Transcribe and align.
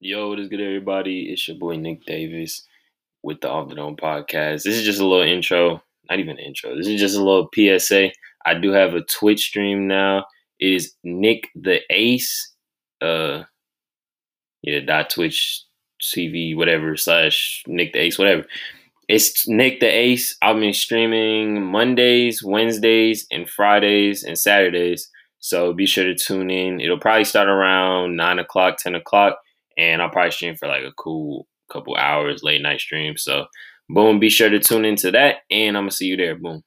Yo, 0.00 0.28
what 0.28 0.38
is 0.38 0.46
good, 0.46 0.60
everybody? 0.60 1.22
It's 1.22 1.48
your 1.48 1.56
boy 1.56 1.74
Nick 1.74 2.06
Davis 2.06 2.64
with 3.24 3.40
the 3.40 3.50
Off 3.50 3.68
the 3.68 3.74
Dome 3.74 3.96
podcast. 3.96 4.62
This 4.62 4.76
is 4.76 4.84
just 4.84 5.00
a 5.00 5.04
little 5.04 5.26
intro, 5.26 5.82
not 6.08 6.20
even 6.20 6.38
intro. 6.38 6.76
This 6.76 6.86
is 6.86 7.00
just 7.00 7.16
a 7.16 7.24
little 7.24 7.48
PSA. 7.52 8.10
I 8.46 8.54
do 8.54 8.70
have 8.70 8.94
a 8.94 9.02
Twitch 9.02 9.40
stream 9.40 9.88
now. 9.88 10.26
It 10.60 10.72
is 10.72 10.94
Nick 11.02 11.48
the 11.56 11.80
Ace. 11.90 12.52
Uh, 13.00 13.42
yeah, 14.62 14.78
dot 14.86 15.10
Twitch 15.10 15.64
TV 16.00 16.56
whatever 16.56 16.96
slash 16.96 17.64
Nick 17.66 17.92
the 17.92 17.98
Ace 17.98 18.20
whatever. 18.20 18.44
It's 19.08 19.48
Nick 19.48 19.80
the 19.80 19.88
Ace. 19.88 20.36
I've 20.40 20.60
been 20.60 20.74
streaming 20.74 21.60
Mondays, 21.64 22.40
Wednesdays, 22.40 23.26
and 23.32 23.50
Fridays 23.50 24.22
and 24.22 24.38
Saturdays. 24.38 25.10
So 25.40 25.72
be 25.72 25.86
sure 25.86 26.04
to 26.04 26.14
tune 26.14 26.50
in. 26.50 26.80
It'll 26.80 27.00
probably 27.00 27.24
start 27.24 27.48
around 27.48 28.14
nine 28.14 28.38
o'clock, 28.38 28.76
ten 28.76 28.94
o'clock 28.94 29.38
and 29.78 30.02
I'll 30.02 30.10
probably 30.10 30.32
stream 30.32 30.56
for 30.56 30.68
like 30.68 30.82
a 30.82 30.92
cool 30.92 31.46
couple 31.72 31.94
hours, 31.96 32.42
late 32.42 32.60
night 32.60 32.80
stream. 32.80 33.16
So, 33.16 33.46
boom, 33.88 34.18
be 34.18 34.28
sure 34.28 34.50
to 34.50 34.58
tune 34.58 34.84
into 34.84 35.10
that, 35.12 35.36
and 35.50 35.76
I'm 35.76 35.84
gonna 35.84 35.92
see 35.92 36.06
you 36.06 36.16
there. 36.16 36.36
Boom. 36.36 36.62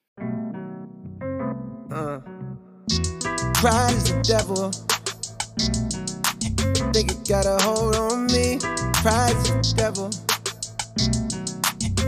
Uh, 1.91 2.19
pride 3.55 3.93
is 3.93 4.11
the 4.11 4.21
devil. 4.23 4.71
Think 6.93 7.11
it 7.11 7.27
got 7.27 7.45
a 7.45 7.61
hold 7.63 7.95
on 7.95 8.27
me. 8.27 8.59
Pride 9.01 9.35
is 9.35 9.73
the 9.73 9.73
devil. 9.77 10.09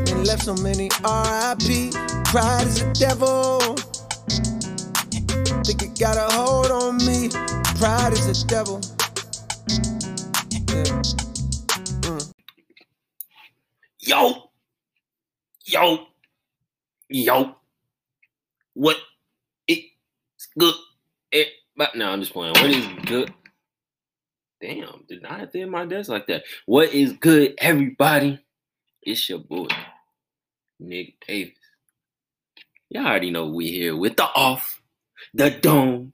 And 0.10 0.28
left 0.28 0.44
so 0.44 0.56
many 0.56 0.90
R.I.P. 1.04 1.92
Pride 2.26 2.68
is 2.68 2.80
the 2.80 2.92
devil. 3.00 3.60
Think 5.64 5.84
it 5.84 6.00
got 6.00 6.18
a 6.18 6.34
hold 6.34 6.72
on 6.72 6.98
me. 6.98 7.30
Pride 7.80 8.14
is 8.14 8.26
the 8.28 8.46
devil. 8.48 8.82
Mm. 10.74 12.34
Yo, 14.00 14.52
yo, 15.66 16.08
yo. 17.10 17.56
What 18.74 18.98
is 19.68 19.80
good? 20.58 20.74
It, 21.32 21.50
but 21.78 21.96
no, 21.96 22.10
I'm 22.10 22.22
just 22.22 22.34
playing. 22.34 22.54
What 22.54 22.72
is 22.72 22.88
good? 23.06 23.34
Damn, 24.62 25.04
did 25.08 25.22
not 25.22 25.40
have 25.42 25.52
to 25.52 25.66
my 25.68 25.86
desk 25.86 26.10
like 26.10 26.28
that. 26.28 26.44
What 26.66 26.94
is 26.94 27.14
good, 27.14 27.54
everybody? 27.58 28.40
It's 29.02 29.30
your 29.30 29.40
boy, 29.40 29.68
Nick 30.80 31.16
Davis. 31.28 31.54
Y'all 32.90 33.06
already 33.06 33.32
know 33.32 33.48
we 33.48 33.68
here 33.68 33.96
with 33.96 34.16
the 34.18 34.24
off, 34.24 34.82
the 35.34 35.50
dome, 35.50 36.14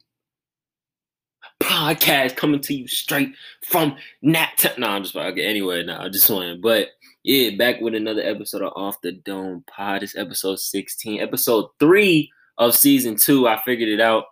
podcast 1.59 2.35
coming 2.35 2.61
to 2.61 2.73
you 2.73 2.87
straight 2.87 3.33
from 3.65 3.95
Nat. 4.21 4.73
no, 4.77 4.87
I'm 4.87 5.03
just 5.03 5.15
okay. 5.15 5.45
Anyway, 5.45 5.83
no, 5.83 5.97
I 5.99 6.09
just 6.09 6.29
want. 6.29 6.61
But 6.61 6.89
yeah, 7.23 7.55
back 7.57 7.81
with 7.81 7.95
another 7.95 8.21
episode 8.21 8.61
of 8.61 8.73
Off 8.75 9.01
the 9.01 9.11
Dome 9.11 9.63
Pod. 9.67 10.03
It's 10.03 10.17
episode 10.17 10.59
16, 10.59 11.21
episode 11.21 11.69
three 11.79 12.31
of 12.57 12.75
season 12.75 13.15
two. 13.15 13.47
I 13.47 13.61
figured 13.63 13.89
it 13.89 14.01
out 14.01 14.25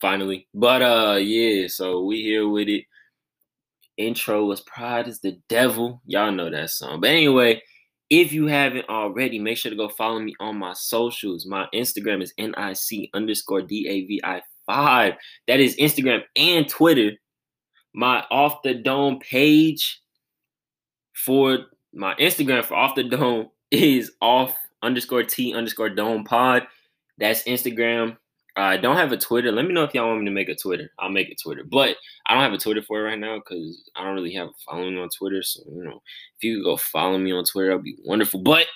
finally. 0.00 0.48
But 0.54 0.82
uh, 0.82 1.16
yeah. 1.20 1.68
So 1.68 2.04
we 2.04 2.22
here 2.22 2.48
with 2.48 2.68
it. 2.68 2.84
Intro 3.96 4.44
was 4.46 4.62
Pride 4.62 5.08
is 5.08 5.20
the 5.20 5.38
Devil. 5.48 6.00
Y'all 6.06 6.32
know 6.32 6.50
that 6.50 6.70
song. 6.70 7.00
But 7.00 7.10
anyway. 7.10 7.62
If 8.10 8.32
you 8.32 8.48
haven't 8.48 8.88
already, 8.88 9.38
make 9.38 9.56
sure 9.56 9.70
to 9.70 9.76
go 9.76 9.88
follow 9.88 10.18
me 10.18 10.34
on 10.40 10.58
my 10.58 10.72
socials. 10.72 11.46
My 11.46 11.68
Instagram 11.72 12.20
is 12.20 12.34
NIC 12.36 13.08
underscore 13.14 13.62
D-A-V-I 13.62 14.42
five. 14.70 15.14
That 15.48 15.60
is 15.60 15.76
Instagram 15.76 16.22
and 16.36 16.68
Twitter. 16.68 17.12
My 17.92 18.24
off 18.30 18.62
the 18.62 18.74
dome 18.74 19.18
page 19.18 20.00
for 21.12 21.58
my 21.92 22.14
Instagram 22.14 22.64
for 22.64 22.74
off 22.74 22.94
the 22.94 23.04
dome 23.04 23.48
is 23.72 24.12
off 24.20 24.54
underscore 24.82 25.24
T 25.24 25.54
underscore 25.54 25.90
dome 25.90 26.24
pod. 26.24 26.66
That's 27.18 27.42
Instagram. 27.44 28.16
I 28.56 28.76
don't 28.76 28.96
have 28.96 29.12
a 29.12 29.16
Twitter. 29.16 29.52
Let 29.52 29.64
me 29.64 29.72
know 29.72 29.84
if 29.84 29.94
y'all 29.94 30.08
want 30.08 30.20
me 30.20 30.26
to 30.26 30.30
make 30.30 30.48
a 30.48 30.54
Twitter. 30.54 30.90
I'll 30.98 31.08
make 31.08 31.30
a 31.30 31.34
Twitter. 31.34 31.64
But 31.64 31.96
I 32.26 32.34
don't 32.34 32.42
have 32.42 32.52
a 32.52 32.58
Twitter 32.58 32.82
for 32.82 33.00
it 33.00 33.04
right 33.04 33.18
now 33.18 33.38
because 33.38 33.90
I 33.96 34.04
don't 34.04 34.14
really 34.14 34.34
have 34.34 34.48
a 34.48 34.52
following 34.68 34.98
on 34.98 35.08
Twitter. 35.08 35.42
So, 35.42 35.62
you 35.70 35.84
know, 35.84 36.02
if 36.36 36.42
you 36.42 36.62
go 36.62 36.76
follow 36.76 37.16
me 37.18 37.32
on 37.32 37.44
Twitter, 37.44 37.68
that'd 37.68 37.84
be 37.84 37.96
wonderful. 38.04 38.40
But 38.40 38.66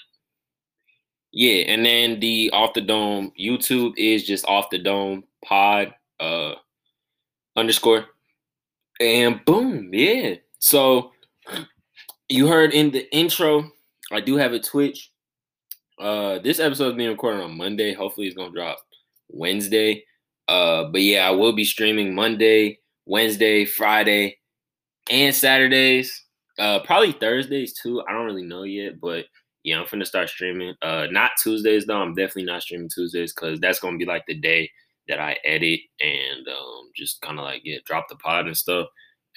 yeah, 1.34 1.64
and 1.66 1.84
then 1.84 2.20
the 2.20 2.48
off 2.52 2.74
the 2.74 2.80
dome 2.80 3.32
YouTube 3.38 3.94
is 3.96 4.24
just 4.24 4.46
off 4.46 4.70
the 4.70 4.78
dome 4.78 5.24
pod 5.44 5.92
uh 6.20 6.52
underscore. 7.56 8.06
And 9.00 9.44
boom, 9.44 9.90
yeah. 9.92 10.36
So 10.60 11.10
you 12.28 12.46
heard 12.46 12.72
in 12.72 12.92
the 12.92 13.12
intro, 13.12 13.68
I 14.12 14.20
do 14.20 14.36
have 14.36 14.52
a 14.52 14.60
Twitch. 14.60 15.10
Uh 15.98 16.38
this 16.38 16.60
episode 16.60 16.90
is 16.90 16.94
being 16.94 17.10
recorded 17.10 17.42
on 17.42 17.56
Monday. 17.56 17.94
Hopefully 17.94 18.28
it's 18.28 18.36
gonna 18.36 18.52
drop 18.52 18.78
Wednesday. 19.28 20.04
Uh 20.46 20.84
but 20.84 21.02
yeah, 21.02 21.26
I 21.26 21.32
will 21.32 21.52
be 21.52 21.64
streaming 21.64 22.14
Monday, 22.14 22.78
Wednesday, 23.06 23.64
Friday, 23.64 24.38
and 25.10 25.34
Saturdays. 25.34 26.26
Uh 26.60 26.78
probably 26.84 27.10
Thursdays 27.10 27.72
too. 27.72 28.04
I 28.08 28.12
don't 28.12 28.26
really 28.26 28.46
know 28.46 28.62
yet, 28.62 29.00
but 29.00 29.24
yeah, 29.64 29.80
I'm 29.80 29.86
finna 29.86 30.06
start 30.06 30.28
streaming. 30.28 30.74
Uh 30.82 31.06
not 31.10 31.32
Tuesdays 31.42 31.86
though. 31.86 32.00
I'm 32.00 32.14
definitely 32.14 32.44
not 32.44 32.62
streaming 32.62 32.88
Tuesdays 32.88 33.32
because 33.32 33.58
that's 33.60 33.80
gonna 33.80 33.98
be 33.98 34.04
like 34.04 34.24
the 34.26 34.34
day 34.34 34.70
that 35.08 35.20
I 35.20 35.36
edit 35.44 35.80
and 36.00 36.48
um, 36.48 36.90
just 36.96 37.20
kind 37.20 37.38
of 37.38 37.44
like 37.44 37.62
yeah, 37.64 37.78
drop 37.84 38.08
the 38.08 38.16
pod 38.16 38.46
and 38.46 38.56
stuff. 38.56 38.88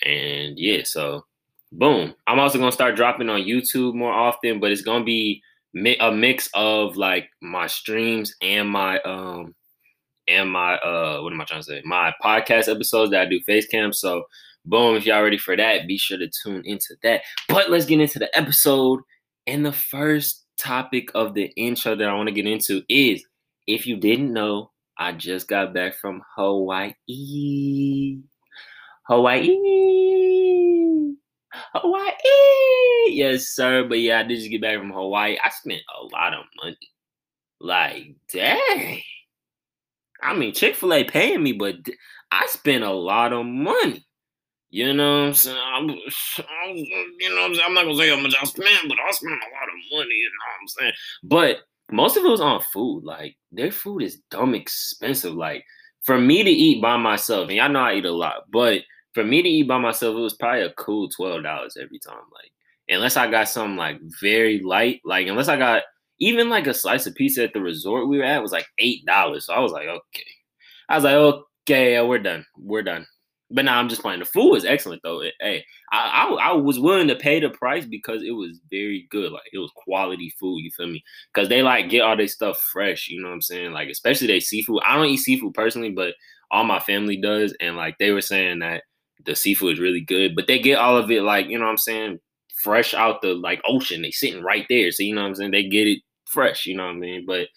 And 0.06 0.58
yeah, 0.58 0.84
so 0.84 1.26
boom. 1.72 2.14
I'm 2.28 2.40
also 2.40 2.58
gonna 2.58 2.72
start 2.72 2.96
dropping 2.96 3.30
on 3.30 3.42
YouTube 3.42 3.96
more 3.96 4.14
often, 4.14 4.60
but 4.60 4.72
it's 4.72 4.82
gonna 4.82 5.04
be 5.04 5.42
a 6.00 6.12
mix 6.12 6.50
of 6.54 6.98
like 6.98 7.30
my 7.42 7.68
streams 7.68 8.36
and 8.42 8.70
my 8.70 9.00
um 9.02 9.54
and 10.28 10.52
my 10.52 10.76
uh 10.78 11.20
what 11.22 11.34
am 11.34 11.42
I 11.42 11.46
trying 11.46 11.62
to 11.62 11.66
say? 11.66 11.82
My 11.86 12.14
podcast 12.24 12.74
episodes 12.74 13.12
that 13.12 13.22
I 13.22 13.26
do 13.26 13.40
face 13.42 13.68
cam. 13.68 13.94
So 13.94 14.24
boom, 14.66 14.96
if 14.96 15.06
y'all 15.06 15.24
ready 15.24 15.38
for 15.38 15.56
that, 15.56 15.88
be 15.88 15.98
sure 15.98 16.18
to 16.18 16.30
tune 16.44 16.64
into 16.66 16.96
that. 17.04 17.22
But 17.48 17.70
let's 17.70 17.86
get 17.86 18.00
into 18.00 18.20
the 18.20 18.36
episode. 18.38 19.02
And 19.48 19.66
the 19.66 19.72
first 19.72 20.46
topic 20.60 21.10
of 21.16 21.34
the 21.34 21.46
intro 21.56 21.96
that 21.96 22.08
I 22.08 22.14
want 22.14 22.28
to 22.28 22.36
get 22.36 22.46
into 22.46 22.84
is 22.90 23.24
if 23.66 23.88
you 23.88 23.96
didn't 23.98 24.34
know, 24.34 24.72
I 24.98 25.14
just 25.14 25.48
got 25.48 25.74
back 25.74 25.96
from 25.96 26.22
Hawaii. 26.36 28.20
Hawaii. 29.04 29.58
Hawaii. 31.74 32.14
Yes, 33.08 33.50
sir. 33.50 33.86
But 33.88 34.00
yeah, 34.00 34.20
I 34.20 34.24
did 34.24 34.38
just 34.38 34.52
get 34.52 34.62
back 34.62 34.78
from 34.78 34.92
Hawaii. 34.92 35.38
I 35.44 35.50
spent 35.50 35.82
a 35.98 36.04
lot 36.14 36.34
of 36.34 36.46
money. 36.62 36.78
Like, 37.60 38.16
dang. 38.34 39.02
I 40.22 40.34
mean, 40.36 40.54
Chick 40.54 40.76
fil 40.76 40.94
A 40.94 41.04
paying 41.04 41.42
me, 41.42 41.54
but 41.54 41.76
I 42.32 42.48
spent 42.48 42.84
a 42.84 42.92
lot 42.92 43.34
of 43.34 43.46
money. 43.46 44.04
You 44.70 44.94
know 44.94 45.22
what 45.22 45.28
I'm 45.28 45.34
saying? 45.34 45.58
I'm, 45.58 45.90
you 45.90 47.36
know 47.36 47.46
I'm? 47.46 47.54
I'm 47.66 47.74
not 47.74 47.84
to 47.84 47.96
say 47.96 48.10
how 48.10 48.20
much 48.20 48.36
I 48.40 48.46
spent, 48.46 48.90
but 48.90 48.98
I 49.00 49.12
spent 49.12 49.34
a 49.34 49.36
lot 49.36 49.70
of 49.70 49.98
money. 49.98 50.16
You 50.16 50.30
know 50.30 50.46
what 50.46 50.62
I'm 50.62 50.68
saying? 50.68 50.94
But 51.24 51.58
most 51.92 52.18
of 52.18 52.26
it 52.26 52.30
was 52.30 52.42
on 52.42 52.62
food. 52.74 53.04
Like 53.06 53.38
their 53.52 53.72
food 53.72 54.02
is 54.04 54.22
dumb 54.30 54.54
expensive. 54.54 55.34
Like 55.34 55.64
for 56.04 56.20
me 56.20 56.44
to 56.44 56.50
eat 56.50 56.82
by 56.82 56.98
myself, 56.98 57.48
and 57.48 57.58
y'all 57.58 57.70
know 57.70 57.80
I 57.80 57.96
eat 57.96 58.06
a 58.06 58.12
lot, 58.12 58.44
but 58.52 58.82
for 59.14 59.24
me 59.24 59.42
to 59.42 59.50
eat 59.50 59.68
by 59.68 59.78
myself, 59.78 60.16
it 60.18 60.20
was 60.20 60.36
probably 60.36 60.64
a 60.64 60.74
cool 60.74 61.10
twelve 61.10 61.44
dollars 61.44 61.78
every 61.82 62.00
time. 62.00 62.16
Like 62.34 62.52
unless 62.90 63.18
I 63.18 63.32
got 63.32 63.50
something 63.50 63.78
like 63.78 64.00
very 64.22 64.60
light, 64.60 65.02
like 65.06 65.28
unless 65.28 65.48
I 65.48 65.58
got 65.58 65.84
even 66.20 66.50
like 66.50 66.68
a 66.68 66.74
slice 66.74 67.08
of 67.08 67.16
pizza 67.16 67.44
at 67.44 67.54
the 67.54 67.62
resort 67.62 68.10
we 68.10 68.18
were 68.18 68.24
at 68.24 68.42
was 68.42 68.52
like 68.52 68.68
eight 68.80 69.06
dollars. 69.06 69.46
So 69.46 69.54
I 69.54 69.60
was 69.60 69.72
like, 69.72 69.88
okay. 69.88 70.24
I 70.90 70.96
was 70.96 71.04
like, 71.04 71.16
okay, 71.16 72.02
we're 72.02 72.20
done. 72.20 72.46
We're 72.58 72.84
done. 72.84 73.06
But 73.50 73.64
now 73.64 73.80
I'm 73.80 73.88
just 73.88 74.02
playing. 74.02 74.20
The 74.20 74.26
food 74.26 74.52
was 74.52 74.66
excellent 74.66 75.02
though. 75.04 75.22
It, 75.22 75.34
hey, 75.40 75.64
I, 75.92 76.28
I, 76.28 76.50
I 76.50 76.52
was 76.54 76.80
willing 76.80 77.08
to 77.08 77.16
pay 77.16 77.40
the 77.40 77.50
price 77.50 77.86
because 77.86 78.22
it 78.22 78.32
was 78.32 78.60
very 78.70 79.08
good. 79.10 79.32
Like 79.32 79.50
it 79.54 79.60
was 79.60 79.72
quality 79.76 80.34
food. 80.38 80.60
You 80.60 80.72
feel 80.72 80.88
me? 80.88 81.04
Because 81.34 81.48
they 81.48 81.62
like 81.62 81.90
get 81.90 82.02
all 82.02 82.18
their 82.18 82.28
stuff 82.28 82.60
fresh. 82.74 83.08
You 83.08 83.22
know 83.22 83.30
what 83.30 83.36
I'm 83.36 83.42
saying? 83.42 83.72
Like 83.72 83.90
especially 83.90 84.28
they 84.28 84.42
seafood. 84.42 84.82
I 84.86 84.96
don't 84.96 85.06
eat 85.06 85.18
seafood 85.18 85.54
personally, 85.54 85.92
but 85.92 86.14
all 86.52 86.66
my 86.66 86.80
family 86.80 87.18
does. 87.18 87.56
And 87.62 87.78
like 87.78 87.98
they 88.00 88.12
were 88.12 88.22
saying 88.22 88.60
that 88.60 88.84
the 89.26 89.36
seafood 89.36 89.74
is 89.74 89.80
really 89.80 90.02
good, 90.02 90.36
but 90.36 90.48
they 90.48 90.60
get 90.60 90.80
all 90.80 90.98
of 90.98 91.10
it 91.10 91.24
like 91.24 91.48
you 91.48 91.58
know 91.58 91.66
what 91.66 91.72
I'm 91.72 91.78
saying, 91.78 92.20
fresh 92.62 92.94
out 92.94 93.22
the 93.22 93.34
like 93.34 93.62
ocean. 93.66 94.02
They 94.02 94.12
sitting 94.12 94.44
right 94.44 94.66
there, 94.70 94.92
so 94.92 95.04
you 95.04 95.16
know 95.16 95.22
what 95.22 95.30
I'm 95.30 95.36
saying. 95.36 95.52
They 95.52 95.68
get 95.68 95.88
it 95.88 96.00
fresh. 96.26 96.66
You 96.66 96.76
know 96.76 96.86
what 96.86 96.96
I 96.96 97.00
mean? 97.00 97.26
But 97.26 97.48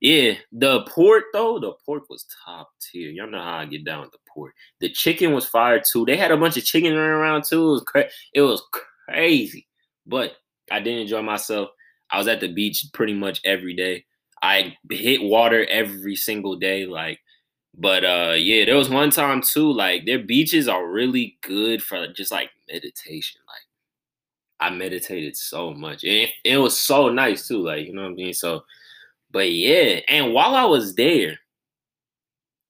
yeah, 0.00 0.34
the 0.52 0.82
pork 0.82 1.24
though, 1.32 1.58
the 1.58 1.72
pork 1.84 2.08
was 2.08 2.26
top 2.44 2.70
tier. 2.80 3.10
Y'all 3.10 3.30
know 3.30 3.42
how 3.42 3.58
I 3.58 3.66
get 3.66 3.84
down 3.84 4.02
with 4.02 4.12
the 4.12 4.18
pork. 4.32 4.54
The 4.80 4.90
chicken 4.90 5.32
was 5.32 5.46
fire 5.46 5.80
too. 5.80 6.04
They 6.04 6.16
had 6.16 6.30
a 6.30 6.36
bunch 6.36 6.56
of 6.56 6.64
chicken 6.64 6.94
running 6.94 7.10
around 7.10 7.44
too. 7.44 7.68
It 7.68 7.70
was 7.70 7.82
cra- 7.82 8.10
it 8.34 8.42
was 8.42 8.62
crazy, 9.06 9.66
but 10.06 10.36
I 10.70 10.80
did 10.80 10.98
enjoy 11.00 11.22
myself. 11.22 11.70
I 12.10 12.18
was 12.18 12.28
at 12.28 12.40
the 12.40 12.52
beach 12.52 12.86
pretty 12.92 13.14
much 13.14 13.40
every 13.44 13.74
day. 13.74 14.04
I 14.42 14.76
hit 14.90 15.22
water 15.22 15.66
every 15.66 16.16
single 16.16 16.56
day, 16.56 16.86
like. 16.86 17.20
But 17.76 18.04
uh, 18.04 18.34
yeah, 18.36 18.64
there 18.64 18.76
was 18.76 18.90
one 18.90 19.10
time 19.10 19.42
too. 19.42 19.70
Like 19.72 20.04
their 20.06 20.18
beaches 20.18 20.68
are 20.68 20.88
really 20.88 21.38
good 21.42 21.82
for 21.82 22.08
just 22.08 22.32
like 22.32 22.50
meditation. 22.68 23.40
Like 23.46 23.62
I 24.60 24.70
meditated 24.70 25.36
so 25.36 25.72
much. 25.72 26.02
And 26.04 26.12
it, 26.12 26.30
it 26.44 26.56
was 26.58 26.78
so 26.78 27.08
nice 27.08 27.46
too, 27.46 27.62
like, 27.62 27.86
you 27.86 27.94
know 27.94 28.02
what 28.02 28.12
I 28.12 28.14
mean? 28.14 28.34
So, 28.34 28.64
but 29.30 29.50
yeah, 29.50 30.00
and 30.08 30.32
while 30.32 30.54
I 30.54 30.64
was 30.64 30.94
there, 30.94 31.38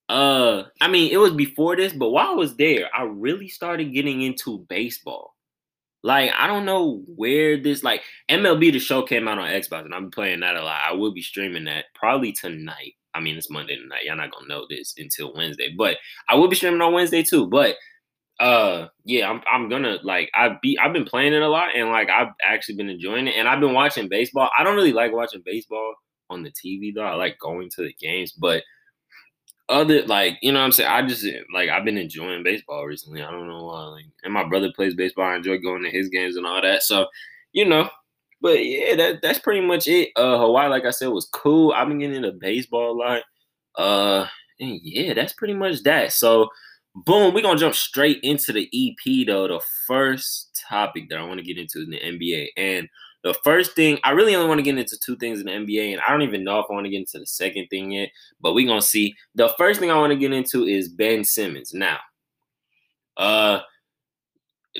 uh, 0.09 0.65
I 0.81 0.89
mean, 0.89 1.13
it 1.13 1.19
was 1.19 1.33
before 1.33 1.77
this, 1.77 1.93
but 1.93 2.11
while 2.11 2.29
I 2.29 2.35
was 2.35 2.57
there, 2.57 2.89
I 2.97 3.03
really 3.03 3.49
started 3.49 3.93
getting 3.93 4.23
into 4.23 4.65
baseball. 4.69 5.35
Like, 6.03 6.31
I 6.37 6.47
don't 6.47 6.65
know 6.65 7.03
where 7.07 7.61
this 7.61 7.83
like 7.83 8.03
MLB 8.31 8.73
the 8.73 8.79
show 8.79 9.03
came 9.03 9.29
out 9.29 9.39
on 9.39 9.49
Xbox, 9.49 9.85
and 9.85 9.95
I'm 9.95 10.11
playing 10.11 10.41
that 10.41 10.57
a 10.57 10.63
lot. 10.63 10.81
I 10.85 10.93
will 10.93 11.13
be 11.13 11.23
streaming 11.23 11.65
that 11.65 11.87
probably 11.95 12.33
tonight. 12.33 12.95
I 13.15 13.21
mean, 13.21 13.37
it's 13.37 13.51
Monday 13.51 13.77
tonight. 13.77 14.05
Y'all 14.05 14.17
not 14.17 14.31
gonna 14.31 14.49
know 14.49 14.67
this 14.71 14.95
until 14.97 15.35
Wednesday, 15.35 15.75
but 15.77 15.97
I 16.29 16.37
will 16.37 16.49
be 16.49 16.57
streaming 16.57 16.81
on 16.81 16.93
Wednesday 16.93 17.23
too. 17.23 17.49
But 17.49 17.77
uh, 18.41 18.87
yeah, 19.05 19.29
I'm 19.29 19.43
I'm 19.51 19.69
gonna 19.69 19.99
like 20.05 20.31
I 20.35 20.57
be 20.63 20.79
I've 20.79 20.93
been 20.93 21.05
playing 21.05 21.33
it 21.35 21.43
a 21.43 21.49
lot, 21.49 21.77
and 21.77 21.91
like 21.91 22.09
I've 22.09 22.33
actually 22.43 22.77
been 22.77 22.89
enjoying 22.89 23.27
it, 23.27 23.35
and 23.37 23.49
I've 23.49 23.61
been 23.61 23.75
watching 23.75 24.09
baseball. 24.09 24.51
I 24.57 24.63
don't 24.65 24.77
really 24.77 24.93
like 24.93 25.13
watching 25.13 25.43
baseball 25.45 25.95
on 26.31 26.43
the 26.43 26.51
TV 26.51 26.95
though. 26.95 27.03
I 27.03 27.15
like 27.15 27.39
going 27.39 27.71
to 27.71 27.83
the 27.83 27.95
games, 28.01 28.33
but 28.33 28.63
other 29.69 30.03
like 30.07 30.39
you 30.41 30.51
know 30.51 30.61
what 30.61 30.65
I'm 30.65 30.73
saying 30.73 30.91
I 30.91 31.07
just 31.07 31.27
like 31.53 31.69
I've 31.69 31.85
been 31.85 31.99
enjoying 31.99 32.43
baseball 32.43 32.87
recently. 32.87 33.23
I 33.23 33.31
don't 33.31 33.49
know 33.49 33.65
why. 33.65 33.85
Like, 33.85 34.07
and 34.25 34.33
my 34.33 34.49
brother 34.49 34.73
plays 34.75 34.95
baseball. 34.95 35.27
I 35.27 35.37
enjoy 35.37 35.59
going 35.59 35.83
to 35.83 35.91
his 35.91 36.09
games 36.09 36.37
and 36.37 36.47
all 36.47 36.63
that. 36.63 36.83
So, 36.83 37.07
you 37.53 37.67
know, 37.67 37.89
but 38.41 38.65
yeah, 38.65 38.97
that 38.97 39.23
that's 39.23 39.39
pretty 39.39 39.61
much 39.61 39.87
it. 39.87 40.11
Uh, 40.17 40.39
Hawaii, 40.39 40.69
like 40.69 40.85
I 40.85 40.91
said, 40.91 41.09
was 41.09 41.29
cool. 41.33 41.73
I've 41.73 41.89
been 41.89 41.99
getting 41.99 42.17
into 42.17 42.33
baseball 42.33 42.93
a 42.93 42.99
lot. 42.99 43.23
Uh, 43.77 44.27
and 44.61 44.81
yeah, 44.83 45.15
that's 45.15 45.33
pretty 45.33 45.55
much 45.55 45.83
that. 45.83 46.13
So, 46.13 46.49
boom, 46.95 47.35
we're 47.35 47.43
gonna 47.43 47.59
jump 47.59 47.75
straight 47.75 48.21
into 48.23 48.53
the 48.53 48.69
EP 48.73 49.27
though. 49.27 49.49
The 49.49 49.61
first 49.87 50.63
topic 50.69 51.09
that 51.11 51.19
I 51.19 51.25
want 51.25 51.39
to 51.41 51.47
get 51.47 51.59
into 51.59 51.81
is 51.81 51.89
the 51.89 52.01
NBA 52.01 52.49
and 52.57 52.89
the 53.29 53.35
first 53.45 53.77
thing, 53.77 53.99
I 54.05 54.13
really 54.13 54.35
only 54.35 54.49
want 54.49 54.59
to 54.59 54.63
get 54.63 54.79
into 54.79 54.99
two 54.99 55.15
things 55.17 55.39
in 55.41 55.47
the 55.47 55.53
NBA, 55.53 55.93
and 55.93 56.01
I 56.01 56.11
don't 56.11 56.23
even 56.23 56.45
know 56.45 56.61
if 56.61 56.67
I 56.71 56.73
want 56.73 56.87
to 56.87 56.91
get 56.91 57.01
into 57.01 57.19
the 57.19 57.27
second 57.27 57.67
thing 57.69 57.93
yet, 57.93 58.09
but 58.41 58.55
we're 58.55 58.67
gonna 58.67 58.81
see. 58.81 59.15
The 59.35 59.51
first 59.59 59.79
thing 59.79 59.91
I 59.91 59.99
want 59.99 60.13
to 60.13 60.19
get 60.19 60.33
into 60.33 60.65
is 60.65 60.89
Ben 60.89 61.25
Simmons. 61.25 61.75
Now, 61.75 61.99
uh 63.19 63.61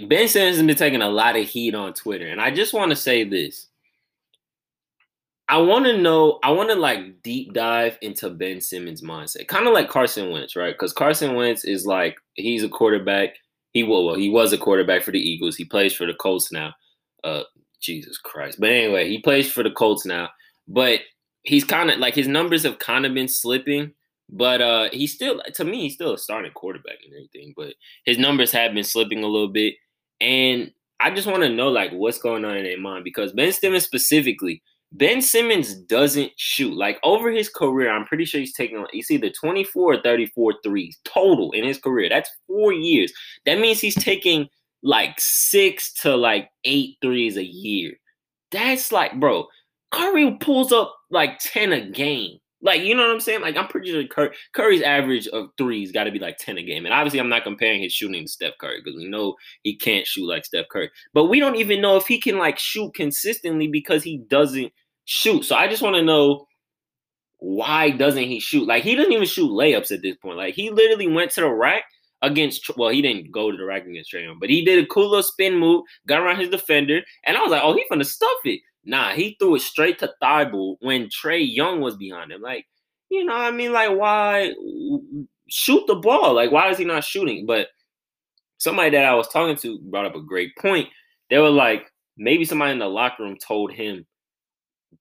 Ben 0.07 0.29
Simmons 0.29 0.57
has 0.57 0.67
been 0.67 0.77
taking 0.77 1.03
a 1.03 1.11
lot 1.11 1.37
of 1.37 1.47
heat 1.47 1.75
on 1.75 1.93
Twitter, 1.93 2.29
and 2.29 2.41
I 2.41 2.51
just 2.51 2.73
want 2.73 2.91
to 2.91 2.97
say 2.97 3.23
this. 3.23 3.67
I 5.51 5.59
want 5.59 5.85
to 5.85 5.99
know, 5.99 6.39
I 6.43 6.51
want 6.51 6.71
to 6.71 6.75
like 6.75 7.23
deep 7.23 7.53
dive 7.53 7.99
into 8.01 8.31
Ben 8.31 8.63
Simmons' 8.63 9.03
mindset, 9.03 9.49
kind 9.49 9.67
of 9.67 9.75
like 9.75 9.91
Carson 9.91 10.31
Wentz, 10.31 10.57
right? 10.57 10.75
Because 10.75 10.95
Carson 10.95 11.35
Wentz 11.35 11.67
is 11.67 11.85
like 11.85 12.17
he's 12.33 12.65
a 12.65 12.69
quarterback. 12.71 13.35
He 13.73 13.83
well, 13.83 14.15
he 14.15 14.31
was 14.31 14.55
a 14.55 14.59
quarterback 14.59 15.03
for 15.03 15.11
the 15.11 15.21
Eagles. 15.21 15.57
He 15.57 15.67
plays 15.67 15.95
for 15.95 16.07
the 16.07 16.15
Colts 16.15 16.51
now. 16.51 16.73
Uh, 17.23 17.43
Jesus 17.81 18.19
Christ. 18.19 18.59
But 18.61 18.71
anyway, 18.71 19.09
he 19.09 19.21
plays 19.21 19.51
for 19.51 19.63
the 19.63 19.71
Colts 19.71 20.05
now. 20.05 20.29
But 20.67 21.01
he's 21.43 21.65
kind 21.65 21.91
of 21.91 21.99
like 21.99 22.15
his 22.15 22.29
numbers 22.29 22.65
have 22.65 22.79
kind 22.79 23.07
of 23.07 23.15
been 23.15 23.29
slipping. 23.29 23.93
But 24.31 24.61
uh 24.61 24.89
he's 24.93 25.15
still 25.15 25.41
to 25.55 25.65
me, 25.65 25.83
he's 25.83 25.95
still 25.95 26.15
a 26.15 26.19
starting 26.19 26.53
quarterback 26.53 26.99
and 27.05 27.15
everything. 27.15 27.55
But 27.57 27.75
his 28.05 28.19
numbers 28.19 28.53
have 28.53 28.75
been 28.75 28.85
slipping 28.85 29.25
a 29.25 29.29
little 29.29 29.49
bit. 29.49 29.75
And 30.21 30.73
I 31.01 31.11
just 31.11 31.27
want 31.27 31.43
to 31.43 31.49
know 31.49 31.69
like 31.69 31.93
what's 31.93 32.19
going 32.19 32.45
on 32.45 32.57
in 32.57 32.65
their 32.65 32.79
mind 32.79 33.05
because 33.05 33.33
Ben 33.33 33.53
Simmons 33.53 33.85
specifically, 33.85 34.63
Ben 34.93 35.23
Simmons 35.23 35.75
doesn't 35.75 36.33
shoot. 36.37 36.77
Like 36.77 36.99
over 37.05 37.31
his 37.31 37.49
career, 37.49 37.91
I'm 37.91 38.05
pretty 38.05 38.25
sure 38.25 38.41
he's 38.41 38.55
taking 38.55 38.85
he's 38.93 39.11
either 39.11 39.31
24 39.31 39.95
or 39.95 40.03
34 40.03 40.55
threes 40.65 40.99
total 41.05 41.53
in 41.53 41.65
his 41.65 41.79
career. 41.79 42.09
That's 42.09 42.31
four 42.47 42.73
years. 42.73 43.13
That 43.47 43.61
means 43.61 43.81
he's 43.81 43.95
taking 43.95 44.49
like 44.83 45.15
six 45.19 45.93
to 46.03 46.17
like 46.17 46.51
eight 46.65 46.97
threes 47.03 47.37
a 47.37 47.45
year. 47.45 47.93
That's 48.51 48.93
like, 48.93 49.19
bro, 49.19 49.47
Curry 49.91 50.37
pulls 50.41 50.73
up 50.73 50.95
like 51.11 51.39
10 51.41 51.73
a 51.73 51.91
game. 51.91 52.39
Like, 52.61 52.83
you 52.83 52.95
know 52.95 53.07
what 53.07 53.13
I'm 53.13 53.21
saying? 53.21 53.41
Like, 53.41 53.57
I'm 53.57 53.69
pretty 53.69 53.91
sure 53.91 54.05
Curry, 54.09 54.31
Curry's 54.53 54.83
average 54.83 55.29
of 55.29 55.51
threes 55.57 55.93
got 55.93 56.05
to 56.05 56.11
be 56.11 56.19
like 56.19 56.39
10 56.39 56.59
a 56.59 56.63
game. 56.63 56.85
And 56.85 56.93
obviously, 56.93 57.21
I'm 57.21 57.29
not 57.29 57.45
comparing 57.45 57.81
his 57.81 57.93
shooting 57.93 58.25
to 58.25 58.29
Steph 58.29 58.59
Curry 58.61 58.81
because 58.83 58.99
we 58.99 59.09
know 59.09 59.37
he 59.63 59.77
can't 59.77 60.07
shoot 60.07 60.27
like 60.27 60.45
Steph 60.45 60.69
Curry. 60.69 60.91
But 61.15 61.27
we 61.27 61.39
don't 61.39 61.55
even 61.55 61.81
know 61.81 61.97
if 61.97 62.07
he 62.07 62.21
can 62.21 62.37
like 62.37 62.59
shoot 62.59 62.95
consistently 62.95 63.69
because 63.69 64.03
he 64.03 64.19
doesn't 64.29 64.73
shoot. 65.05 65.45
So 65.45 65.55
I 65.55 65.69
just 65.69 65.83
want 65.83 65.97
to 65.97 66.03
know 66.03 66.47
why 67.39 67.91
doesn't 67.91 68.25
he 68.25 68.41
shoot? 68.41 68.67
Like, 68.67 68.83
he 68.83 68.97
doesn't 68.97 69.13
even 69.13 69.27
shoot 69.27 69.51
layups 69.51 69.93
at 69.93 70.03
this 70.03 70.17
point. 70.17 70.37
Like, 70.37 70.55
he 70.55 70.71
literally 70.71 71.07
went 71.07 71.31
to 71.33 71.43
the 71.43 71.51
rack 71.51 71.85
against 72.23 72.69
well, 72.77 72.91
he 72.91 73.03
didn't 73.03 73.31
go 73.31 73.51
to 73.51 73.57
the 73.57 73.65
rack 73.65 73.87
against 73.87 74.13
Trae 74.13 74.25
Young, 74.25 74.39
but 74.41 74.51
he 74.51 74.65
did 74.65 74.83
a 74.83 74.87
cool 74.87 75.09
little 75.09 75.23
spin 75.23 75.57
move, 75.57 75.85
got 76.07 76.21
around 76.21 76.41
his 76.41 76.49
defender, 76.49 77.01
and 77.25 77.37
I 77.37 77.43
was 77.43 77.51
like, 77.51 77.63
oh, 77.63 77.75
he's 77.75 77.85
gonna 77.91 78.05
stuff 78.05 78.39
it. 78.45 78.61
Nah, 78.85 79.13
he 79.13 79.37
threw 79.39 79.57
it 79.57 79.63
straight 79.63 79.99
to 79.99 80.13
Thybulle 80.23 80.77
when 80.81 81.09
Trae 81.09 81.47
Young 81.47 81.81
was 81.81 81.97
behind 81.97 82.33
him. 82.33 82.41
Like, 82.41 82.65
you 83.11 83.25
know, 83.25 83.35
I 83.35 83.51
mean, 83.51 83.73
like, 83.73 83.97
why 83.97 84.55
shoot 85.49 85.87
the 85.87 85.97
ball? 85.97 86.35
Like, 86.35 86.51
why 86.51 86.71
is 86.71 86.79
he 86.79 86.85
not 86.85 87.05
shooting? 87.05 87.47
But 87.47 87.69
somebody 88.59 88.91
that 88.91 89.05
I 89.05 89.15
was 89.15 89.29
talking 89.29 89.57
to 89.57 89.79
brought 89.79 90.07
up 90.07 90.15
a 90.15 90.23
great 90.23 90.57
point. 90.57 90.89
They 91.31 91.39
were 91.39 91.51
like, 91.51 91.91
maybe 92.17 92.45
somebody 92.45 92.73
in 92.73 92.79
the 92.79 92.87
locker 92.87 93.23
room 93.23 93.37
told 93.37 93.73
him, 93.73 94.07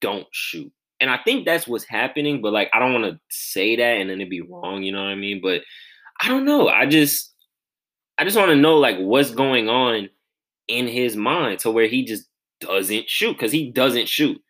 don't 0.02 0.28
shoot. 0.32 0.72
And 1.00 1.10
I 1.10 1.20
think 1.24 1.46
that's 1.46 1.68
what's 1.68 1.86
happening, 1.86 2.42
but 2.42 2.54
like 2.54 2.70
I 2.74 2.80
don't 2.80 2.94
want 2.94 3.06
to 3.06 3.20
say 3.30 3.76
that 3.76 3.98
and 3.98 4.10
then 4.10 4.20
it'd 4.20 4.30
be 4.30 4.42
wrong, 4.42 4.84
you 4.84 4.92
know 4.92 5.04
what 5.04 5.10
I 5.10 5.16
mean? 5.16 5.42
But 5.42 5.62
I 6.20 6.28
don't 6.28 6.46
know. 6.46 6.68
I 6.68 6.86
just 6.86 7.34
I 8.18 8.24
just 8.24 8.38
want 8.38 8.50
to 8.50 8.56
know 8.56 8.78
like 8.78 8.98
what's 8.98 9.32
going 9.32 9.70
on 9.70 10.10
in 10.68 10.88
his 10.88 11.16
mind 11.16 11.60
to 11.60 11.72
where 11.72 11.88
he 11.88 12.04
just 12.04 12.28
doesn't 12.60 13.10
shoot 13.10 13.34
because 13.34 13.52
he 13.52 13.72
doesn't 13.72 14.10
shoot. 14.10 14.42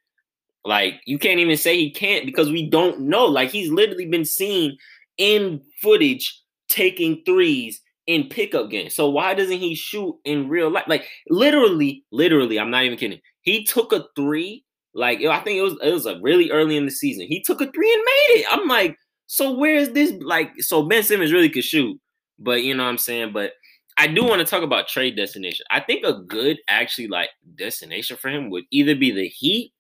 Like 0.66 0.96
you 1.06 1.18
can't 1.20 1.40
even 1.40 1.58
say 1.58 1.78
he 1.78 1.92
can't 1.92 2.26
because 2.26 2.50
we 2.52 2.70
don't 2.70 3.02
know. 3.02 3.26
Like 3.26 3.50
he's 3.52 3.72
literally 3.72 4.06
been 4.06 4.26
seen 4.26 4.78
in 5.18 5.62
footage 5.82 6.42
taking 6.70 7.24
threes 7.26 7.82
in 8.06 8.30
pickup 8.30 8.70
games. 8.70 8.96
So 8.96 9.10
why 9.10 9.34
doesn't 9.34 9.60
he 9.60 9.76
shoot 9.76 10.18
in 10.26 10.50
real 10.50 10.70
life? 10.72 10.86
Like 10.88 11.08
literally, 11.30 12.04
literally, 12.12 12.60
I'm 12.60 12.72
not 12.72 12.84
even 12.84 12.98
kidding. 12.98 13.20
He 13.42 13.64
took 13.66 13.94
a 13.94 14.06
three. 14.16 14.64
Like 14.94 15.24
I 15.24 15.40
think 15.42 15.58
it 15.58 15.62
was 15.62 15.78
it 15.84 15.92
was 15.94 16.06
like 16.06 16.18
really 16.22 16.50
early 16.52 16.76
in 16.78 16.86
the 16.86 16.92
season. 16.92 17.28
He 17.28 17.42
took 17.42 17.62
a 17.62 17.72
three 17.72 17.94
and 17.94 18.04
made 18.04 18.40
it. 18.40 18.46
I'm 18.50 18.68
like, 18.68 18.98
so 19.28 19.52
where 19.52 19.76
is 19.76 19.92
this 19.92 20.14
like 20.22 20.62
so 20.62 20.84
Ben 20.84 21.04
Simmons 21.04 21.34
really 21.34 21.50
could 21.50 21.64
shoot, 21.64 22.00
but 22.40 22.64
you 22.64 22.74
know 22.74 22.84
what 22.84 22.90
I'm 22.90 22.98
saying? 22.98 23.34
But 23.34 23.52
I 23.98 24.08
do 24.08 24.24
want 24.24 24.40
to 24.40 24.46
talk 24.46 24.64
about 24.64 24.88
trade 24.88 25.16
destination. 25.16 25.66
I 25.70 25.82
think 25.82 26.06
a 26.06 26.22
good 26.28 26.58
actually 26.68 27.08
like 27.08 27.30
destination 27.56 28.16
for 28.16 28.30
him 28.30 28.50
would 28.50 28.64
either 28.72 28.96
be 28.96 29.12
the 29.12 29.28
Heat 29.28 29.74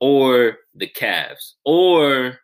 or 0.00 0.58
the 0.74 0.88
Cavs. 0.88 1.52
Or 1.64 2.38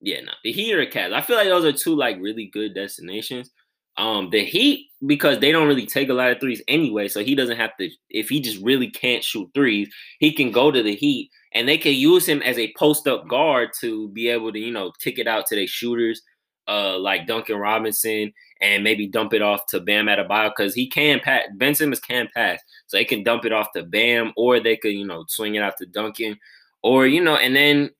yeah, 0.00 0.20
no, 0.20 0.32
the 0.44 0.52
Heat 0.52 0.74
or 0.74 0.86
Cavs. 0.86 1.12
I 1.12 1.20
feel 1.20 1.36
like 1.36 1.48
those 1.48 1.64
are 1.64 1.72
two 1.72 1.94
like 1.94 2.16
really 2.18 2.46
good 2.46 2.74
destinations. 2.74 3.50
Um, 3.98 4.30
the 4.30 4.44
Heat 4.44 4.88
because 5.06 5.40
they 5.40 5.52
don't 5.52 5.68
really 5.68 5.86
take 5.86 6.08
a 6.08 6.14
lot 6.14 6.30
of 6.30 6.40
threes 6.40 6.62
anyway, 6.68 7.08
so 7.08 7.22
he 7.22 7.34
doesn't 7.34 7.58
have 7.58 7.76
to. 7.78 7.90
If 8.08 8.30
he 8.30 8.40
just 8.40 8.62
really 8.62 8.90
can't 8.90 9.22
shoot 9.22 9.50
threes, 9.52 9.92
he 10.20 10.32
can 10.32 10.52
go 10.52 10.70
to 10.70 10.82
the 10.82 10.94
Heat 10.94 11.30
and 11.52 11.68
they 11.68 11.78
can 11.78 11.94
use 11.94 12.26
him 12.26 12.42
as 12.42 12.58
a 12.58 12.72
post 12.76 13.08
up 13.08 13.26
guard 13.28 13.70
to 13.80 14.08
be 14.10 14.28
able 14.28 14.52
to, 14.52 14.58
you 14.58 14.72
know, 14.72 14.92
kick 15.00 15.18
it 15.18 15.26
out 15.26 15.46
to 15.46 15.56
their 15.56 15.66
shooters, 15.66 16.22
uh, 16.68 16.98
like 16.98 17.26
Duncan 17.26 17.56
Robinson, 17.56 18.32
and 18.60 18.84
maybe 18.84 19.06
dump 19.06 19.34
it 19.34 19.42
off 19.42 19.66
to 19.66 19.80
Bam 19.80 20.06
Adebayo 20.06 20.52
because 20.54 20.74
he 20.74 20.88
can 20.88 21.20
pass. 21.20 21.44
Ben 21.54 21.74
Simmons 21.74 22.00
can 22.00 22.28
pass, 22.34 22.60
so 22.86 22.96
they 22.96 23.04
can 23.04 23.22
dump 23.22 23.44
it 23.44 23.52
off 23.52 23.72
to 23.74 23.82
Bam, 23.82 24.32
or 24.36 24.60
they 24.60 24.76
could, 24.76 24.92
you 24.92 25.06
know, 25.06 25.24
swing 25.28 25.54
it 25.56 25.62
out 25.62 25.76
to 25.78 25.86
Duncan, 25.86 26.38
or 26.82 27.06
you 27.06 27.22
know, 27.22 27.36
and 27.36 27.56
then 27.56 27.90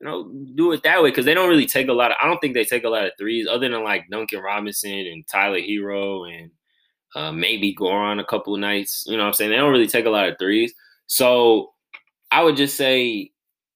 you 0.00 0.08
know, 0.08 0.30
do 0.54 0.72
it 0.72 0.82
that 0.82 1.02
way 1.02 1.10
because 1.10 1.24
they 1.24 1.34
don't 1.34 1.48
really 1.48 1.66
take 1.66 1.88
a 1.88 1.92
lot 1.92 2.10
of. 2.10 2.16
I 2.20 2.26
don't 2.26 2.38
think 2.40 2.54
they 2.54 2.64
take 2.64 2.84
a 2.84 2.88
lot 2.88 3.06
of 3.06 3.12
threes 3.18 3.46
other 3.48 3.68
than 3.68 3.84
like 3.84 4.10
Duncan 4.10 4.40
Robinson 4.40 4.90
and 4.90 5.26
Tyler 5.28 5.60
Herro 5.60 6.28
and 6.28 6.50
uh, 7.14 7.32
maybe 7.32 7.74
Goran 7.74 8.20
a 8.20 8.24
couple 8.24 8.56
nights. 8.56 9.04
You 9.06 9.16
know 9.16 9.22
what 9.22 9.28
I'm 9.28 9.34
saying? 9.34 9.50
They 9.50 9.56
don't 9.56 9.72
really 9.72 9.86
take 9.86 10.06
a 10.06 10.10
lot 10.10 10.28
of 10.28 10.36
threes. 10.38 10.74
So 11.06 11.72
I 12.32 12.42
would 12.42 12.56
just 12.56 12.76
say, 12.76 13.30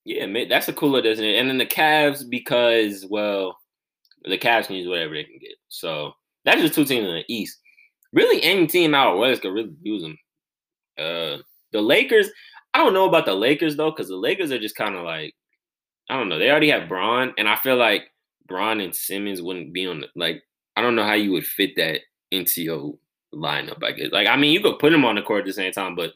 yeah, 0.04 0.26
man, 0.26 0.48
that's 0.48 0.68
a 0.68 0.72
cooler, 0.72 1.02
doesn't 1.02 1.24
it? 1.24 1.36
And 1.36 1.48
then 1.48 1.58
the 1.58 1.66
Cavs 1.66 2.28
because, 2.28 3.04
well, 3.08 3.58
the 4.24 4.38
Cavs 4.38 4.66
can 4.66 4.76
use 4.76 4.88
whatever 4.88 5.14
they 5.14 5.24
can 5.24 5.38
get. 5.38 5.56
So 5.68 6.12
that's 6.44 6.62
just 6.62 6.74
two 6.74 6.86
teams 6.86 7.06
in 7.06 7.14
the 7.14 7.24
East. 7.28 7.58
Really, 8.12 8.42
any 8.42 8.66
team 8.66 8.94
out 8.94 9.18
west 9.18 9.42
could 9.42 9.52
really 9.52 9.74
use 9.82 10.02
them. 10.02 10.18
Uh, 10.98 11.42
the 11.72 11.82
Lakers, 11.82 12.30
I 12.72 12.78
don't 12.78 12.94
know 12.94 13.06
about 13.06 13.26
the 13.26 13.34
Lakers 13.34 13.76
though, 13.76 13.90
because 13.90 14.08
the 14.08 14.16
Lakers 14.16 14.50
are 14.50 14.58
just 14.58 14.76
kind 14.76 14.96
of 14.96 15.04
like, 15.04 15.34
I 16.08 16.16
don't 16.16 16.28
know. 16.28 16.38
They 16.38 16.50
already 16.50 16.70
have 16.70 16.88
Bron, 16.88 17.34
and 17.36 17.48
I 17.48 17.56
feel 17.56 17.76
like 17.76 18.04
Bron 18.46 18.80
and 18.80 18.94
Simmons 18.94 19.42
wouldn't 19.42 19.72
be 19.72 19.86
on 19.86 20.00
the 20.00 20.08
like. 20.14 20.42
I 20.76 20.82
don't 20.82 20.94
know 20.94 21.04
how 21.04 21.14
you 21.14 21.32
would 21.32 21.46
fit 21.46 21.74
that 21.76 22.00
into 22.30 22.62
your 22.62 22.94
lineup. 23.34 23.82
I 23.82 23.92
guess. 23.92 24.12
Like, 24.12 24.28
I 24.28 24.36
mean, 24.36 24.52
you 24.52 24.60
could 24.60 24.78
put 24.78 24.92
them 24.92 25.04
on 25.04 25.16
the 25.16 25.22
court 25.22 25.40
at 25.40 25.46
the 25.46 25.52
same 25.52 25.72
time, 25.72 25.96
but 25.96 26.12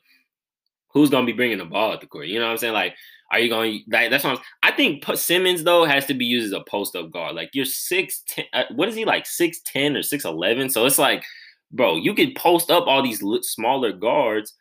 who's 0.92 1.10
gonna 1.10 1.26
be 1.26 1.32
bringing 1.32 1.58
the 1.58 1.64
ball 1.64 1.92
at 1.92 2.00
the 2.00 2.06
court? 2.06 2.26
You 2.26 2.38
know 2.38 2.46
what 2.46 2.52
I'm 2.52 2.58
saying? 2.58 2.74
Like, 2.74 2.94
are 3.30 3.38
you 3.38 3.48
going? 3.48 3.84
Like, 3.90 4.10
that's 4.10 4.24
what 4.24 4.38
I'm, 4.38 4.42
I 4.62 4.72
think. 4.72 5.04
Simmons 5.14 5.64
though 5.64 5.84
has 5.84 6.06
to 6.06 6.14
be 6.14 6.24
used 6.24 6.46
as 6.46 6.52
a 6.52 6.64
post 6.68 6.96
up 6.96 7.10
guard. 7.10 7.34
Like 7.34 7.50
you're 7.52 7.64
six 7.64 8.22
ten. 8.26 8.44
Uh, 8.52 8.64
what 8.74 8.88
is 8.88 8.94
he 8.94 9.04
like? 9.04 9.26
Six 9.26 9.60
ten 9.64 9.96
or 9.96 10.02
six 10.02 10.24
eleven? 10.24 10.68
So 10.68 10.86
it's 10.86 10.98
like 10.98 11.24
bro, 11.72 11.96
you 11.96 12.14
could 12.14 12.34
post 12.34 12.70
up 12.70 12.86
all 12.86 13.02
these 13.02 13.22
smaller 13.42 13.92
guards 13.92 14.54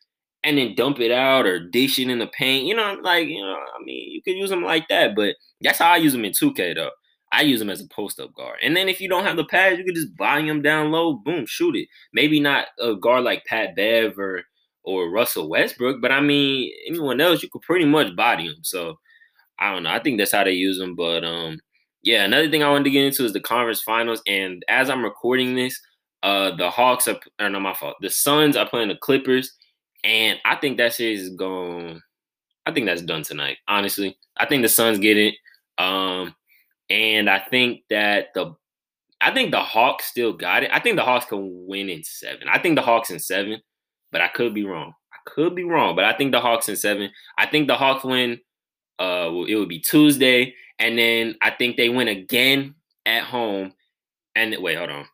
and 0.44 0.58
then 0.58 0.76
dump 0.76 1.00
it 1.00 1.12
out 1.12 1.46
or 1.46 1.60
dish 1.60 2.00
it 2.00 2.10
in 2.10 2.20
the 2.20 2.28
paint. 2.28 2.66
You 2.66 2.76
know, 2.76 2.98
like, 3.02 3.28
you 3.28 3.42
know, 3.42 3.58
I 3.58 3.84
mean, 3.84 4.12
you 4.12 4.22
could 4.22 4.36
use 4.36 4.50
them 4.50 4.64
like 4.64 4.88
that, 4.90 5.16
but 5.16 5.36
that's 5.62 5.80
how 5.80 5.92
I 5.92 5.98
use 5.98 6.14
them 6.14 6.26
in 6.26 6.32
2K 6.32 6.76
though. 6.76 6.92
I 7.32 7.42
use 7.42 7.60
them 7.60 7.70
as 7.70 7.82
a 7.82 7.88
post 7.88 8.20
up 8.20 8.34
guard. 8.34 8.58
And 8.64 8.76
then 8.76 8.90
if 8.90 9.00
you 9.00 9.08
don't 9.08 9.26
have 9.26 9.38
the 9.38 9.46
pads, 9.46 9.78
you 9.78 9.86
could 9.86 9.96
just 9.96 10.16
buy 10.18 10.42
them 10.42 10.62
down 10.62 10.92
low, 10.92 11.14
boom, 11.14 11.46
shoot 11.46 11.76
it. 11.76 11.88
Maybe 12.12 12.40
not 12.40 12.68
a 12.80 12.96
guard 12.96 13.24
like 13.24 13.46
Pat 13.46 13.76
Bev 13.76 14.18
or 14.18 14.44
or 14.90 15.12
Russell 15.12 15.48
Westbrook, 15.48 16.02
but 16.02 16.12
I 16.12 16.20
mean, 16.20 16.72
anyone 16.88 17.22
else, 17.22 17.44
you 17.44 17.50
could 17.50 17.62
pretty 17.62 17.86
much 17.86 18.16
body 18.16 18.48
them. 18.48 18.64
So 18.64 18.98
I 19.60 19.72
don't 19.72 19.84
know. 19.84 19.92
I 19.92 20.00
think 20.00 20.18
that's 20.18 20.32
how 20.32 20.44
they 20.44 20.52
use 20.52 20.80
them. 20.80 20.96
But 20.96 21.24
um, 21.24 21.60
yeah, 22.02 22.24
another 22.26 22.50
thing 22.50 22.64
I 22.64 22.70
wanted 22.70 22.86
to 22.86 22.90
get 22.90 23.06
into 23.06 23.24
is 23.24 23.34
the 23.34 23.40
conference 23.40 23.84
finals. 23.84 24.22
And 24.26 24.64
as 24.68 24.90
I'm 24.90 25.04
recording 25.04 25.56
this, 25.56 25.80
uh, 26.24 26.56
the 26.56 26.70
Hawks 26.70 27.08
are, 27.08 27.20
or 27.40 27.50
not 27.50 27.62
my 27.62 27.74
fault. 27.74 27.98
The 28.02 28.10
Suns 28.10 28.58
are 28.58 28.68
playing 28.68 28.90
the 28.90 28.96
Clippers, 28.96 29.54
and 30.04 30.40
I 30.44 30.56
think 30.56 30.78
that 30.78 30.94
shit 30.94 31.20
is 31.20 31.30
going. 31.30 32.02
I 32.66 32.72
think 32.72 32.88
that's 32.88 33.02
done 33.02 33.24
tonight. 33.24 33.58
Honestly, 33.68 34.18
I 34.38 34.46
think 34.46 34.64
the 34.64 34.70
Suns 34.70 35.00
get 35.00 35.18
it. 35.18 35.36
Um, 35.78 36.36
and 36.90 37.30
I 37.30 37.40
think 37.40 37.84
that 37.90 38.28
the, 38.34 38.54
I 39.22 39.34
think 39.34 39.52
the 39.52 39.62
Hawks 39.62 40.06
still 40.06 40.34
got 40.34 40.64
it. 40.64 40.72
I 40.74 40.80
think 40.80 40.98
the 40.98 41.04
Hawks 41.04 41.26
can 41.26 41.68
win 41.68 41.90
in 41.90 42.04
seven. 42.04 42.48
I 42.50 42.60
think 42.60 42.76
the 42.76 42.82
Hawks 42.82 43.12
in 43.12 43.20
seven, 43.20 43.62
but 44.12 44.22
I 44.22 44.28
could 44.28 44.54
be 44.54 44.66
wrong. 44.66 44.94
I 45.14 45.18
could 45.26 45.56
be 45.56 45.64
wrong, 45.64 45.96
but 45.96 46.06
I 46.06 46.14
think 46.14 46.32
the 46.32 46.40
Hawks 46.40 46.70
in 46.70 46.76
seven. 46.76 47.10
I 47.38 47.46
think 47.46 47.68
the 47.68 47.76
Hawks 47.76 48.04
win. 48.04 48.40
Uh, 48.98 49.32
it 49.48 49.56
would 49.56 49.70
be 49.70 49.80
Tuesday, 49.80 50.54
and 50.78 50.98
then 50.98 51.36
I 51.42 51.52
think 51.52 51.78
they 51.78 51.90
win 51.90 52.08
again 52.08 52.76
at 53.06 53.24
home. 53.24 53.74
And 54.36 54.56
wait, 54.60 54.78
hold 54.78 54.90
on. 54.90 55.06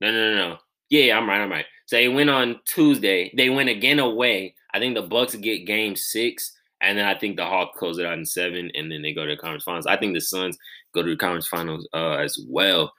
No, 0.00 0.10
no, 0.10 0.30
no, 0.30 0.48
no. 0.48 0.58
Yeah, 0.90 1.16
I'm 1.16 1.28
right. 1.28 1.40
I'm 1.40 1.50
right. 1.50 1.66
So 1.86 1.96
they 1.96 2.08
win 2.08 2.28
on 2.28 2.60
Tuesday. 2.66 3.32
They 3.36 3.50
win 3.50 3.68
again 3.68 3.98
away. 3.98 4.54
I 4.72 4.78
think 4.78 4.94
the 4.94 5.02
Bucks 5.02 5.34
get 5.34 5.66
game 5.66 5.96
six, 5.96 6.52
and 6.80 6.98
then 6.98 7.04
I 7.04 7.14
think 7.14 7.36
the 7.36 7.44
Hawks 7.44 7.78
close 7.78 7.98
it 7.98 8.06
out 8.06 8.18
in 8.18 8.24
seven, 8.24 8.70
and 8.74 8.90
then 8.90 9.02
they 9.02 9.12
go 9.12 9.24
to 9.24 9.32
the 9.32 9.36
conference 9.36 9.64
finals. 9.64 9.86
I 9.86 9.96
think 9.96 10.14
the 10.14 10.20
Suns 10.20 10.56
go 10.94 11.02
to 11.02 11.10
the 11.10 11.16
conference 11.16 11.48
finals 11.48 11.86
uh, 11.92 12.14
as 12.14 12.38
well. 12.48 12.92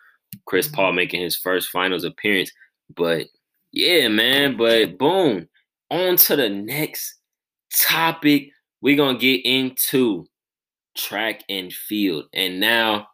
Chris 0.45 0.67
Paul 0.67 0.89
mm-hmm. 0.89 0.97
making 0.97 1.21
his 1.21 1.37
first 1.37 1.69
finals 1.69 2.03
appearance. 2.03 2.51
But 2.95 3.27
yeah, 3.75 4.07
man. 4.07 4.55
But 4.57 4.97
boom. 4.97 5.47
On 5.91 6.15
to 6.15 6.35
the 6.35 6.49
next 6.49 7.19
topic. 7.73 8.49
We're 8.81 8.95
gonna 8.95 9.17
get 9.17 9.45
into 9.45 10.25
track 10.95 11.43
and 11.49 11.71
field. 11.71 12.25
And 12.33 12.59
now 12.59 13.07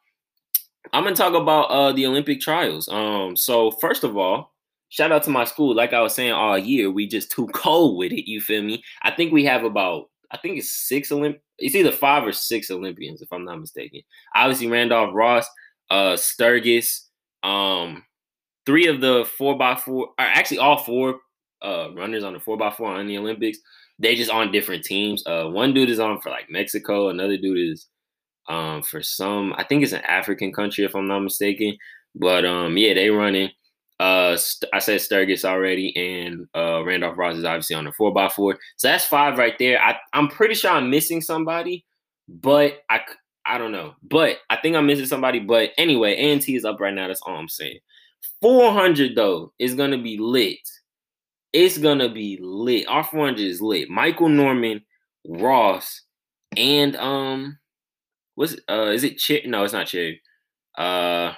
I'm 0.94 1.04
gonna 1.04 1.16
talk 1.16 1.34
about 1.34 1.64
uh 1.66 1.92
the 1.92 2.06
Olympic 2.06 2.40
trials. 2.40 2.88
Um, 2.88 3.36
so 3.36 3.72
first 3.72 4.04
of 4.04 4.16
all, 4.16 4.54
shout 4.90 5.12
out 5.12 5.24
to 5.24 5.32
my 5.32 5.46
school. 5.46 5.76
Like 5.76 5.94
I 5.94 6.02
was 6.02 6.14
saying 6.14 6.32
all 6.32 6.58
year, 6.58 6.92
we 6.92 7.08
just 7.08 7.32
too 7.32 7.48
cold 7.54 7.98
with 7.98 8.12
it. 8.12 8.30
You 8.30 8.40
feel 8.40 8.62
me? 8.62 8.84
I 9.02 9.12
think 9.12 9.34
we 9.34 9.44
have 9.46 9.64
about 9.64 10.10
I 10.30 10.38
think 10.38 10.60
it's 10.60 10.72
six 10.72 11.10
Olymp. 11.10 11.40
It's 11.58 11.76
either 11.76 11.92
five 11.92 12.24
or 12.26 12.32
six 12.32 12.70
Olympians, 12.70 13.22
if 13.22 13.34
I'm 13.34 13.46
not 13.46 13.60
mistaken. 13.60 14.02
Obviously, 14.36 14.68
Randolph 14.68 15.12
Ross, 15.14 15.48
uh, 15.90 16.16
Sturgis, 16.16 17.10
um, 17.44 18.04
three 18.72 18.88
of 18.88 19.02
the 19.02 19.26
four 19.38 19.58
by 19.58 19.76
four, 19.76 20.08
or 20.08 20.14
actually 20.18 20.60
all 20.60 20.78
four 20.78 21.20
uh 21.62 21.90
runners 21.94 22.24
on 22.24 22.32
the 22.32 22.40
four 22.40 22.56
by 22.58 22.72
four 22.72 22.88
on 22.88 23.06
the 23.06 23.18
Olympics. 23.18 23.60
They 24.00 24.16
just 24.16 24.32
on 24.32 24.52
different 24.52 24.86
teams. 24.86 25.24
Uh, 25.28 25.48
one 25.48 25.74
dude 25.74 25.90
is 25.90 26.00
on 26.00 26.22
for 26.22 26.30
like 26.30 26.50
Mexico. 26.50 27.10
Another 27.10 27.36
dude 27.38 27.72
is 27.72 27.88
um 28.48 28.82
for 28.82 29.04
some. 29.04 29.54
I 29.58 29.66
think 29.66 29.84
it's 29.84 29.92
an 29.92 30.06
African 30.06 30.54
country, 30.54 30.86
if 30.86 30.96
I'm 30.96 31.08
not 31.08 31.20
mistaken. 31.20 31.76
But 32.16 32.46
um, 32.46 32.78
yeah, 32.78 32.94
they 32.94 33.10
running. 33.10 33.50
Uh, 34.00 34.38
I 34.74 34.80
said 34.80 35.02
Sturgis 35.02 35.46
already, 35.46 35.96
and 35.96 36.48
uh, 36.56 36.84
Randolph 36.84 37.18
Ross 37.18 37.36
is 37.36 37.44
obviously 37.44 37.76
on 37.76 37.86
the 37.86 37.92
four 37.92 38.18
x 38.18 38.36
four. 38.36 38.58
So 38.78 38.88
that's 38.88 39.06
five 39.06 39.38
right 39.38 39.54
there. 39.60 39.82
I, 39.82 39.98
I'm 40.14 40.30
pretty 40.30 40.56
sure 40.56 40.72
I'm 40.72 40.90
missing 40.90 41.22
somebody, 41.22 41.86
but 42.30 42.80
I 42.90 43.02
I 43.46 43.58
don't 43.58 43.72
know. 43.72 43.94
But 44.02 44.38
I 44.50 44.58
think 44.58 44.76
I'm 44.76 44.88
missing 44.88 45.06
somebody. 45.06 45.40
But 45.40 45.72
anyway, 45.78 46.16
A&T 46.16 46.56
is 46.56 46.66
up 46.66 46.80
right 46.80 46.94
now. 46.94 47.08
That's 47.08 47.22
all 47.22 47.36
I'm 47.36 47.50
saying. 47.50 47.80
400 48.42 49.16
though 49.16 49.54
is 49.60 49.76
gonna 49.76 49.98
be 49.98 50.18
lit. 50.18 50.60
It's 51.54 51.78
gonna 51.78 52.10
be 52.10 52.40
lit. 52.42 52.88
Our 52.88 53.04
400 53.04 53.40
is 53.40 53.62
lit. 53.62 53.90
Michael 53.90 54.30
Norman, 54.30 54.82
Ross, 55.28 56.02
and 56.56 56.96
um, 56.96 57.60
what's 58.36 58.56
uh, 58.70 58.92
is 58.94 59.04
it 59.04 59.18
Cherry? 59.18 59.44
No, 59.46 59.64
it's 59.64 59.74
not 59.74 59.88
Cherry. 59.88 60.22
Uh, 60.78 61.34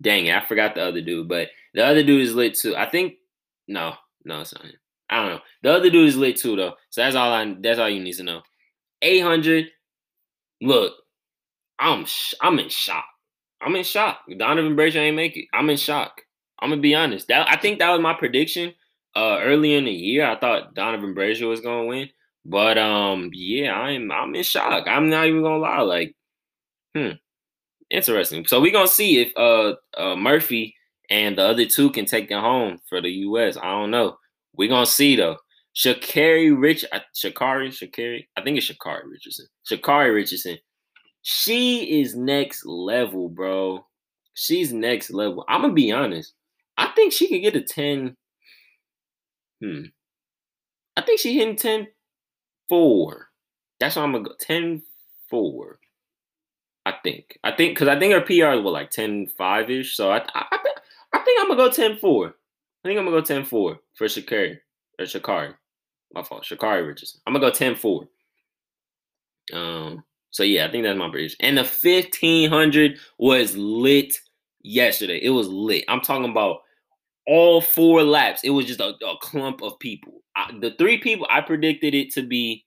dang 0.00 0.26
it, 0.26 0.34
I 0.34 0.44
forgot 0.44 0.74
the 0.74 0.82
other 0.82 1.00
dude, 1.00 1.28
but 1.28 1.48
the 1.74 1.84
other 1.84 2.02
dude 2.02 2.22
is 2.22 2.34
lit 2.34 2.54
too. 2.54 2.76
I 2.76 2.88
think 2.88 3.14
no, 3.68 3.94
no, 4.24 4.40
it's 4.40 4.54
not 4.54 4.64
him. 4.64 4.72
I 5.08 5.16
don't 5.16 5.30
know. 5.30 5.40
The 5.62 5.72
other 5.72 5.90
dude 5.90 6.08
is 6.08 6.16
lit 6.16 6.36
too 6.36 6.56
though. 6.56 6.74
So 6.90 7.02
that's 7.02 7.16
all 7.16 7.32
I 7.32 7.54
that's 7.60 7.78
all 7.78 7.88
you 7.88 8.02
need 8.02 8.16
to 8.16 8.22
know. 8.22 8.42
800. 9.02 9.66
Look, 10.62 10.94
I'm 11.78 12.04
sh- 12.06 12.34
I'm 12.40 12.58
in 12.58 12.68
shock. 12.68 13.04
I'm 13.62 13.76
in 13.76 13.84
shock. 13.84 14.20
Donavan 14.28 14.76
Brazier 14.76 15.00
ain't 15.00 15.16
make 15.16 15.36
it. 15.36 15.46
I'm 15.52 15.70
in 15.70 15.76
shock. 15.76 16.22
I'm 16.60 16.70
gonna 16.70 16.80
be 16.80 16.94
honest. 16.94 17.28
That 17.28 17.48
I 17.48 17.56
think 17.56 17.78
that 17.78 17.90
was 17.90 18.00
my 18.00 18.14
prediction. 18.14 18.74
Uh, 19.14 19.40
early 19.42 19.74
in 19.74 19.84
the 19.84 19.92
year, 19.92 20.26
I 20.26 20.38
thought 20.38 20.74
Donavan 20.74 21.14
Brazier 21.14 21.46
was 21.46 21.60
gonna 21.60 21.86
win, 21.86 22.08
but 22.44 22.78
um, 22.78 23.30
yeah, 23.32 23.74
I'm 23.74 24.10
I'm 24.10 24.34
in 24.34 24.42
shock. 24.42 24.86
I'm 24.86 25.10
not 25.10 25.26
even 25.26 25.42
gonna 25.42 25.58
lie. 25.58 25.80
Like, 25.80 26.16
hmm, 26.96 27.10
interesting. 27.90 28.46
So 28.46 28.60
we're 28.60 28.72
gonna 28.72 28.88
see 28.88 29.20
if 29.20 29.32
uh, 29.36 29.74
uh 29.96 30.16
Murphy 30.16 30.74
and 31.10 31.36
the 31.36 31.42
other 31.42 31.66
two 31.66 31.90
can 31.90 32.06
take 32.06 32.30
it 32.30 32.40
home 32.40 32.78
for 32.88 33.00
the 33.00 33.10
U.S. 33.10 33.56
I 33.56 33.70
don't 33.70 33.90
know. 33.90 34.16
We're 34.54 34.68
gonna 34.68 34.86
see 34.86 35.16
though. 35.16 35.36
Shakari 35.74 36.58
Rich, 36.58 36.84
Shakari, 37.14 37.68
Sha'Carri, 37.68 37.68
Sha'Carri, 37.68 38.26
I 38.36 38.42
think 38.42 38.58
it's 38.58 38.70
Shakari 38.70 39.10
Richardson. 39.10 39.46
Shakari 39.70 40.14
Richardson. 40.14 40.58
She 41.22 42.00
is 42.00 42.16
next 42.16 42.66
level, 42.66 43.28
bro. 43.28 43.86
She's 44.34 44.72
next 44.72 45.10
level. 45.10 45.44
I'm 45.48 45.62
gonna 45.62 45.72
be 45.72 45.92
honest. 45.92 46.34
I 46.76 46.88
think 46.88 47.12
she 47.12 47.28
could 47.28 47.42
get 47.42 47.56
a 47.56 47.60
10. 47.60 48.16
Hmm. 49.62 49.82
I 50.96 51.02
think 51.02 51.20
she 51.20 51.34
hitting 51.34 51.56
10 51.56 51.88
4. 52.68 53.28
That's 53.78 53.96
what 53.96 54.02
I'm 54.02 54.12
gonna 54.12 54.24
go. 54.24 54.34
10 54.40 54.82
4. 55.30 55.78
I 56.84 56.94
think. 57.04 57.38
I 57.44 57.52
think 57.52 57.74
because 57.74 57.88
I 57.88 57.98
think 57.98 58.12
her 58.12 58.20
PR 58.20 58.60
was 58.60 58.72
like 58.72 58.90
10 58.90 59.28
5 59.38 59.70
ish. 59.70 59.96
So 59.96 60.10
I, 60.10 60.18
I, 60.34 60.44
I, 60.50 60.58
I 61.12 61.18
think 61.20 61.40
I'm 61.40 61.48
gonna 61.48 61.68
go 61.68 61.70
10 61.70 61.98
4. 61.98 62.26
I 62.26 62.88
think 62.88 62.98
I'm 62.98 63.04
gonna 63.04 63.16
go 63.16 63.24
10 63.24 63.44
4 63.44 63.78
for 63.94 64.06
Shakari 64.06 64.58
or 64.98 65.04
Shakari. 65.04 65.54
My 66.14 66.22
fault. 66.22 66.44
Sha'Carri 66.44 66.86
Richardson. 66.86 67.20
I'm 67.26 67.32
gonna 67.32 67.46
go 67.46 67.52
10 67.52 67.76
4. 67.76 68.08
Um, 69.52 70.04
so 70.32 70.42
yeah, 70.42 70.66
I 70.66 70.70
think 70.70 70.82
that's 70.84 70.98
my 70.98 71.10
prediction. 71.10 71.36
And 71.40 71.58
the 71.58 71.62
1500 71.62 72.98
was 73.18 73.56
lit 73.56 74.18
yesterday. 74.62 75.20
It 75.22 75.30
was 75.30 75.46
lit. 75.46 75.84
I'm 75.88 76.00
talking 76.00 76.30
about 76.30 76.60
all 77.26 77.60
four 77.60 78.02
laps. 78.02 78.42
It 78.42 78.50
was 78.50 78.66
just 78.66 78.80
a, 78.80 78.94
a 79.06 79.16
clump 79.20 79.62
of 79.62 79.78
people. 79.78 80.22
I, 80.34 80.50
the 80.60 80.72
three 80.78 80.98
people 80.98 81.26
I 81.30 81.42
predicted 81.42 81.94
it 81.94 82.10
to 82.14 82.22
be, 82.22 82.64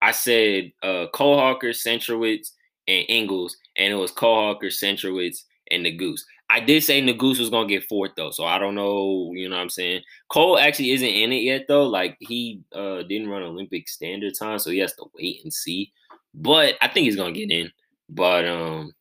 I 0.00 0.10
said 0.12 0.72
uh 0.82 1.06
Cole 1.12 1.38
Hocker, 1.38 1.68
Centrowitz, 1.68 2.48
and 2.88 3.04
Engels, 3.08 3.56
and 3.76 3.92
it 3.92 3.96
was 3.96 4.10
Cole 4.10 4.46
Hocker, 4.46 4.68
Centrowitz, 4.68 5.42
and 5.70 5.84
the 5.84 5.92
Goose. 5.92 6.24
I 6.48 6.60
did 6.60 6.82
say 6.82 7.00
the 7.00 7.12
Goose 7.12 7.38
was 7.38 7.50
gonna 7.50 7.68
get 7.68 7.84
fourth 7.84 8.12
though, 8.16 8.30
so 8.30 8.44
I 8.44 8.58
don't 8.58 8.74
know. 8.74 9.32
You 9.34 9.48
know 9.50 9.56
what 9.56 9.62
I'm 9.62 9.70
saying? 9.70 10.02
Cole 10.28 10.58
actually 10.58 10.92
isn't 10.92 11.06
in 11.06 11.32
it 11.32 11.42
yet 11.42 11.66
though. 11.68 11.84
Like 11.84 12.16
he 12.20 12.62
uh 12.74 13.02
didn't 13.02 13.28
run 13.28 13.42
Olympic 13.42 13.88
standard 13.88 14.34
time, 14.38 14.58
so 14.58 14.70
he 14.70 14.78
has 14.78 14.94
to 14.94 15.04
wait 15.14 15.40
and 15.44 15.52
see. 15.52 15.92
But 16.34 16.74
I 16.80 16.88
think 16.88 17.04
he's 17.04 17.16
gonna 17.16 17.32
get 17.32 17.50
in. 17.50 17.70
But 18.08 18.46
um, 18.46 18.92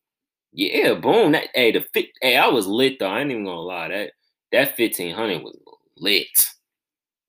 yeah, 0.54 0.94
boom. 0.94 1.32
That 1.32 1.48
hey, 1.54 1.72
the 1.72 1.86
fit. 1.94 2.08
Hey, 2.22 2.38
I 2.38 2.48
was 2.48 2.68
lit 2.68 3.00
though. 3.00 3.08
I 3.08 3.22
ain't 3.22 3.32
even 3.32 3.46
gonna 3.46 3.62
lie. 3.62 3.88
That 3.90 4.12
that 4.52 4.78
1500 4.78 5.44
was 5.44 5.58
lit. 5.98 6.26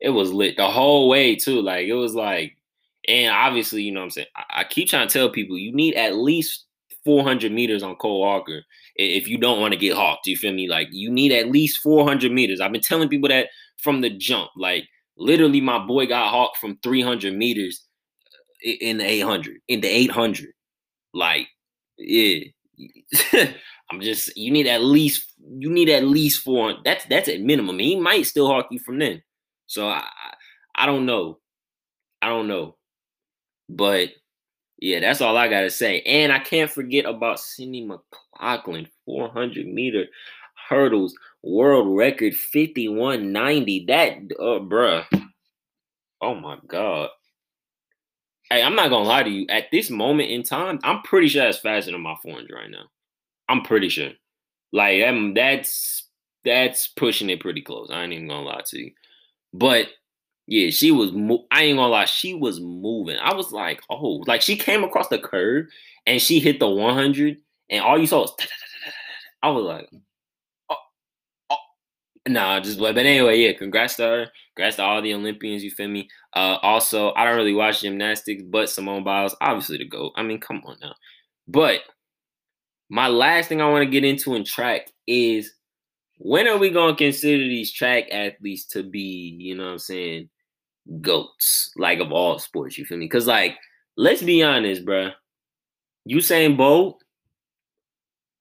It 0.00 0.10
was 0.10 0.32
lit 0.32 0.56
the 0.56 0.68
whole 0.68 1.08
way 1.08 1.36
too. 1.36 1.60
Like 1.60 1.86
it 1.86 1.94
was 1.94 2.14
like, 2.14 2.56
and 3.06 3.32
obviously, 3.32 3.82
you 3.82 3.92
know 3.92 4.00
what 4.00 4.04
I'm 4.06 4.10
saying. 4.10 4.26
I, 4.36 4.60
I 4.60 4.64
keep 4.64 4.88
trying 4.88 5.06
to 5.06 5.12
tell 5.12 5.30
people 5.30 5.56
you 5.56 5.72
need 5.72 5.94
at 5.94 6.16
least 6.16 6.66
400 7.04 7.52
meters 7.52 7.82
on 7.82 7.96
Cole 7.96 8.24
Hocker 8.24 8.62
if 8.96 9.28
you 9.28 9.38
don't 9.38 9.60
want 9.60 9.72
to 9.72 9.78
get 9.78 9.96
hawked. 9.96 10.26
You 10.26 10.36
feel 10.36 10.52
me? 10.52 10.68
Like 10.68 10.88
you 10.90 11.10
need 11.10 11.32
at 11.32 11.50
least 11.50 11.82
400 11.82 12.32
meters. 12.32 12.60
I've 12.60 12.72
been 12.72 12.80
telling 12.80 13.08
people 13.08 13.28
that 13.28 13.48
from 13.78 14.00
the 14.00 14.10
jump. 14.10 14.50
Like 14.56 14.84
literally, 15.16 15.60
my 15.60 15.78
boy 15.78 16.06
got 16.06 16.30
hawked 16.30 16.58
from 16.58 16.78
300 16.82 17.34
meters 17.34 17.86
in 18.64 18.98
the 18.98 19.04
800, 19.04 19.58
in 19.68 19.80
the 19.80 19.88
800. 19.88 20.50
Like, 21.14 21.48
yeah. 21.98 22.44
I'm 23.90 24.00
just 24.00 24.34
you 24.36 24.50
need 24.50 24.66
at 24.66 24.82
least 24.82 25.34
you 25.38 25.70
need 25.70 25.90
at 25.90 26.04
least 26.04 26.42
four. 26.42 26.74
That's 26.82 27.04
that's 27.06 27.28
at 27.28 27.42
minimum. 27.42 27.78
He 27.78 28.00
might 28.00 28.26
still 28.26 28.46
hawk 28.46 28.68
you 28.70 28.78
from 28.78 28.98
then. 28.98 29.22
So 29.66 29.86
I 29.86 30.02
I 30.74 30.86
don't 30.86 31.04
know. 31.04 31.38
I 32.22 32.28
don't 32.28 32.48
know. 32.48 32.76
But 33.68 34.10
yeah, 34.78 35.00
that's 35.00 35.20
all 35.20 35.36
I 35.36 35.48
gotta 35.48 35.70
say. 35.70 36.00
And 36.02 36.32
I 36.32 36.38
can't 36.38 36.70
forget 36.70 37.04
about 37.04 37.38
Sydney 37.38 37.86
McLaughlin, 37.86 38.88
400 39.04 39.66
meter 39.66 40.06
hurdles 40.68 41.14
world 41.42 41.96
record 41.96 42.34
5190. 42.34 43.84
That, 43.86 44.12
uh, 44.38 44.60
bruh. 44.60 45.04
Oh 46.20 46.34
my 46.34 46.58
God. 46.66 47.10
Hey, 48.52 48.62
I'm 48.62 48.74
not 48.76 48.90
gonna 48.90 49.08
lie 49.08 49.22
to 49.22 49.30
you. 49.30 49.46
At 49.48 49.70
this 49.72 49.88
moment 49.88 50.28
in 50.30 50.42
time, 50.42 50.78
I'm 50.84 51.00
pretty 51.00 51.28
sure 51.28 51.42
that's 51.42 51.56
faster 51.56 51.90
than 51.90 52.02
my 52.02 52.16
400 52.22 52.54
right 52.54 52.70
now. 52.70 52.84
I'm 53.48 53.62
pretty 53.62 53.88
sure. 53.88 54.10
Like, 54.72 55.02
um, 55.04 55.32
that's 55.32 56.04
that's 56.44 56.88
pushing 56.88 57.30
it 57.30 57.40
pretty 57.40 57.62
close. 57.62 57.88
I 57.90 58.02
ain't 58.02 58.12
even 58.12 58.28
gonna 58.28 58.44
lie 58.44 58.60
to 58.66 58.78
you. 58.78 58.92
But 59.54 59.86
yeah, 60.46 60.68
she 60.68 60.90
was. 60.90 61.12
Mo- 61.12 61.46
I 61.50 61.62
ain't 61.62 61.78
gonna 61.78 61.88
lie, 61.88 62.04
she 62.04 62.34
was 62.34 62.60
moving. 62.60 63.16
I 63.16 63.32
was 63.32 63.52
like, 63.52 63.82
oh, 63.88 64.22
like 64.26 64.42
she 64.42 64.56
came 64.56 64.84
across 64.84 65.08
the 65.08 65.18
curve 65.18 65.68
and 66.06 66.20
she 66.20 66.38
hit 66.38 66.60
the 66.60 66.68
100, 66.68 67.38
and 67.70 67.82
all 67.82 67.98
you 67.98 68.06
saw 68.06 68.20
was. 68.20 68.36
I 69.42 69.48
was 69.48 69.64
like. 69.64 69.88
Nah, 72.28 72.60
just 72.60 72.78
but 72.78 72.94
but 72.94 73.06
anyway, 73.06 73.38
yeah. 73.38 73.52
Congrats 73.52 73.96
to 73.96 74.02
her. 74.02 74.26
Congrats 74.54 74.76
to 74.76 74.82
all 74.82 75.02
the 75.02 75.14
Olympians. 75.14 75.64
You 75.64 75.70
feel 75.70 75.88
me? 75.88 76.08
Uh, 76.34 76.58
also, 76.62 77.12
I 77.14 77.24
don't 77.24 77.36
really 77.36 77.54
watch 77.54 77.82
gymnastics, 77.82 78.42
but 78.42 78.70
Simone 78.70 79.04
Biles, 79.04 79.36
obviously 79.40 79.78
the 79.78 79.88
goat. 79.88 80.12
I 80.16 80.22
mean, 80.22 80.40
come 80.40 80.62
on 80.66 80.76
now. 80.80 80.94
But 81.48 81.80
my 82.88 83.08
last 83.08 83.48
thing 83.48 83.60
I 83.60 83.68
want 83.68 83.84
to 83.84 83.90
get 83.90 84.04
into 84.04 84.34
in 84.34 84.44
track 84.44 84.90
is 85.06 85.54
when 86.18 86.46
are 86.46 86.58
we 86.58 86.70
gonna 86.70 86.94
consider 86.94 87.42
these 87.42 87.72
track 87.72 88.04
athletes 88.12 88.64
to 88.66 88.82
be, 88.82 89.36
you 89.40 89.56
know 89.56 89.64
what 89.64 89.72
I'm 89.72 89.78
saying, 89.78 90.28
goats, 91.00 91.72
like 91.76 91.98
of 91.98 92.12
all 92.12 92.38
sports, 92.38 92.78
you 92.78 92.84
feel 92.84 92.98
me? 92.98 93.08
Cause 93.08 93.26
like, 93.26 93.56
let's 93.96 94.22
be 94.22 94.42
honest, 94.42 94.84
bro. 94.84 95.10
Usain 96.08 96.56
Bolt, 96.56 97.02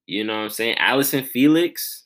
you 0.05 0.23
know 0.23 0.35
what 0.35 0.43
I'm 0.43 0.49
saying? 0.49 0.77
Allison 0.77 1.23
Felix, 1.23 2.00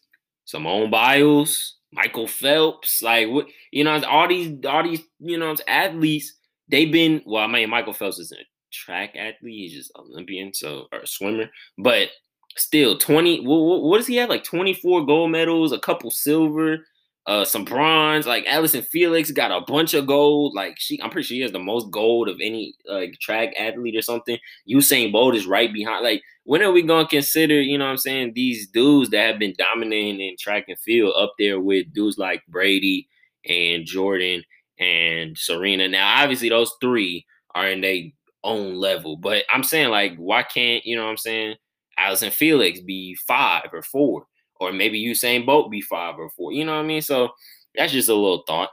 Simone 0.45 0.89
Biles, 0.89 1.77
Michael 1.91 2.27
Phelps, 2.27 3.01
like 3.01 3.29
what 3.29 3.47
you 3.71 3.83
know, 3.83 4.01
all 4.03 4.27
these, 4.27 4.53
all 4.65 4.83
these, 4.83 5.01
you 5.19 5.37
know, 5.37 5.55
athletes, 5.67 6.33
they've 6.69 6.91
been 6.91 7.21
well, 7.25 7.43
I 7.43 7.47
mean, 7.47 7.69
Michael 7.69 7.93
Phelps 7.93 8.19
isn't 8.19 8.39
a 8.39 8.45
track 8.71 9.15
athlete, 9.15 9.71
he's 9.71 9.73
just 9.73 9.91
Olympian, 9.95 10.53
so 10.53 10.87
or 10.91 10.99
a 10.99 11.07
swimmer, 11.07 11.49
but 11.77 12.09
still 12.57 12.97
20 12.97 13.45
what, 13.45 13.83
what 13.83 13.97
does 13.97 14.07
he 14.07 14.15
have 14.15 14.29
like 14.29 14.43
24 14.45 15.05
gold 15.05 15.29
medals 15.29 15.73
a 15.73 15.79
couple 15.79 16.09
silver 16.09 16.85
uh 17.27 17.43
some 17.43 17.65
bronze 17.65 18.27
like 18.27 18.45
Allison 18.47 18.83
Felix 18.83 19.31
got 19.31 19.51
a 19.51 19.61
bunch 19.61 19.93
of 19.93 20.05
gold 20.07 20.53
like 20.55 20.75
she 20.79 21.01
I'm 21.01 21.09
pretty 21.09 21.25
sure 21.25 21.35
she 21.35 21.41
has 21.41 21.51
the 21.51 21.59
most 21.59 21.89
gold 21.91 22.29
of 22.29 22.37
any 22.41 22.75
like 22.87 23.17
track 23.19 23.53
athlete 23.57 23.95
or 23.95 24.01
something. 24.01 24.37
Usain 24.69 25.11
Bolt 25.11 25.35
is 25.35 25.47
right 25.47 25.73
behind 25.73 26.03
like 26.03 26.21
when 26.43 26.61
are 26.61 26.71
we 26.71 26.85
to 26.85 27.07
consider 27.09 27.59
you 27.59 27.77
know 27.77 27.85
what 27.85 27.91
I'm 27.91 27.97
saying 27.97 28.33
these 28.35 28.67
dudes 28.67 29.09
that 29.09 29.27
have 29.27 29.39
been 29.39 29.55
dominating 29.57 30.19
in 30.19 30.35
track 30.39 30.65
and 30.67 30.79
field 30.79 31.13
up 31.17 31.33
there 31.39 31.59
with 31.59 31.93
dudes 31.93 32.17
like 32.17 32.43
Brady 32.47 33.07
and 33.47 33.85
Jordan 33.85 34.43
and 34.79 35.37
Serena? 35.37 35.87
Now 35.87 36.21
obviously 36.21 36.49
those 36.49 36.73
three 36.79 37.25
are 37.55 37.67
in 37.67 37.81
their 37.81 38.03
own 38.43 38.75
level 38.75 39.17
but 39.17 39.43
I'm 39.49 39.63
saying 39.63 39.89
like 39.89 40.15
why 40.17 40.43
can't 40.43 40.85
you 40.85 40.95
know 40.95 41.05
what 41.05 41.11
I'm 41.11 41.17
saying 41.17 41.55
Allison 41.97 42.31
Felix 42.31 42.79
be 42.81 43.15
five 43.27 43.69
or 43.73 43.81
four, 43.81 44.25
or 44.59 44.71
maybe 44.71 45.03
Usain 45.03 45.45
Bolt 45.45 45.71
be 45.71 45.81
five 45.81 46.15
or 46.17 46.29
four. 46.29 46.53
You 46.53 46.65
know 46.65 46.73
what 46.73 46.83
I 46.83 46.87
mean? 46.87 47.01
So 47.01 47.29
that's 47.75 47.91
just 47.91 48.09
a 48.09 48.13
little 48.13 48.43
thought. 48.47 48.69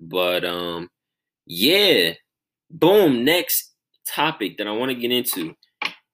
But 0.00 0.44
um, 0.44 0.90
yeah. 1.46 2.12
Boom. 2.70 3.24
Next 3.24 3.72
topic 4.06 4.58
that 4.58 4.66
I 4.66 4.72
want 4.72 4.90
to 4.90 4.96
get 4.96 5.12
into 5.12 5.54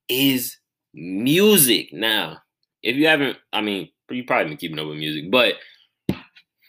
is 0.09 0.57
music. 0.95 1.93
Now, 1.93 2.39
if 2.83 2.97
you 2.97 3.07
haven't, 3.07 3.39
I 3.53 3.61
mean, 3.61 3.89
you 4.11 4.25
probably 4.25 4.49
been 4.49 4.57
keeping 4.57 4.79
up 4.79 4.89
with 4.89 4.99
music, 4.99 5.31
but 5.31 5.55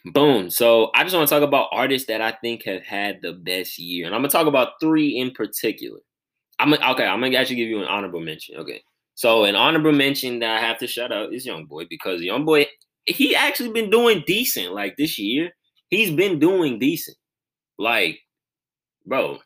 boom. 0.05 0.49
So 0.49 0.91
I 0.95 1.03
just 1.03 1.15
want 1.15 1.27
to 1.27 1.35
talk 1.35 1.43
about 1.43 1.69
artists 1.71 2.07
that 2.07 2.21
I 2.21 2.31
think 2.31 2.63
have 2.65 2.83
had 2.83 3.19
the 3.21 3.33
best 3.33 3.79
year, 3.79 4.05
and 4.05 4.15
I'm 4.15 4.21
gonna 4.21 4.29
talk 4.29 4.47
about 4.47 4.73
three 4.79 5.17
in 5.17 5.31
particular. 5.31 5.99
I'm 6.59 6.73
okay. 6.73 7.05
I'm 7.05 7.21
gonna 7.21 7.37
actually 7.37 7.55
give 7.57 7.69
you 7.69 7.79
an 7.79 7.87
honorable 7.87 8.19
mention. 8.19 8.57
Okay. 8.57 8.83
So 9.15 9.43
an 9.43 9.55
honorable 9.55 9.91
mention 9.91 10.39
that 10.39 10.57
I 10.57 10.65
have 10.65 10.79
to 10.79 10.87
shout 10.87 11.11
out 11.11 11.33
is 11.33 11.45
Young 11.45 11.65
Boy 11.65 11.85
because 11.89 12.21
Young 12.21 12.45
Boy 12.45 12.67
he 13.05 13.35
actually 13.35 13.71
been 13.71 13.89
doing 13.89 14.23
decent 14.25 14.73
like 14.73 14.95
this 14.97 15.17
year. 15.17 15.51
He's 15.89 16.11
been 16.11 16.39
doing 16.39 16.79
decent. 16.79 17.17
Like, 17.77 18.19
bro, 19.05 19.39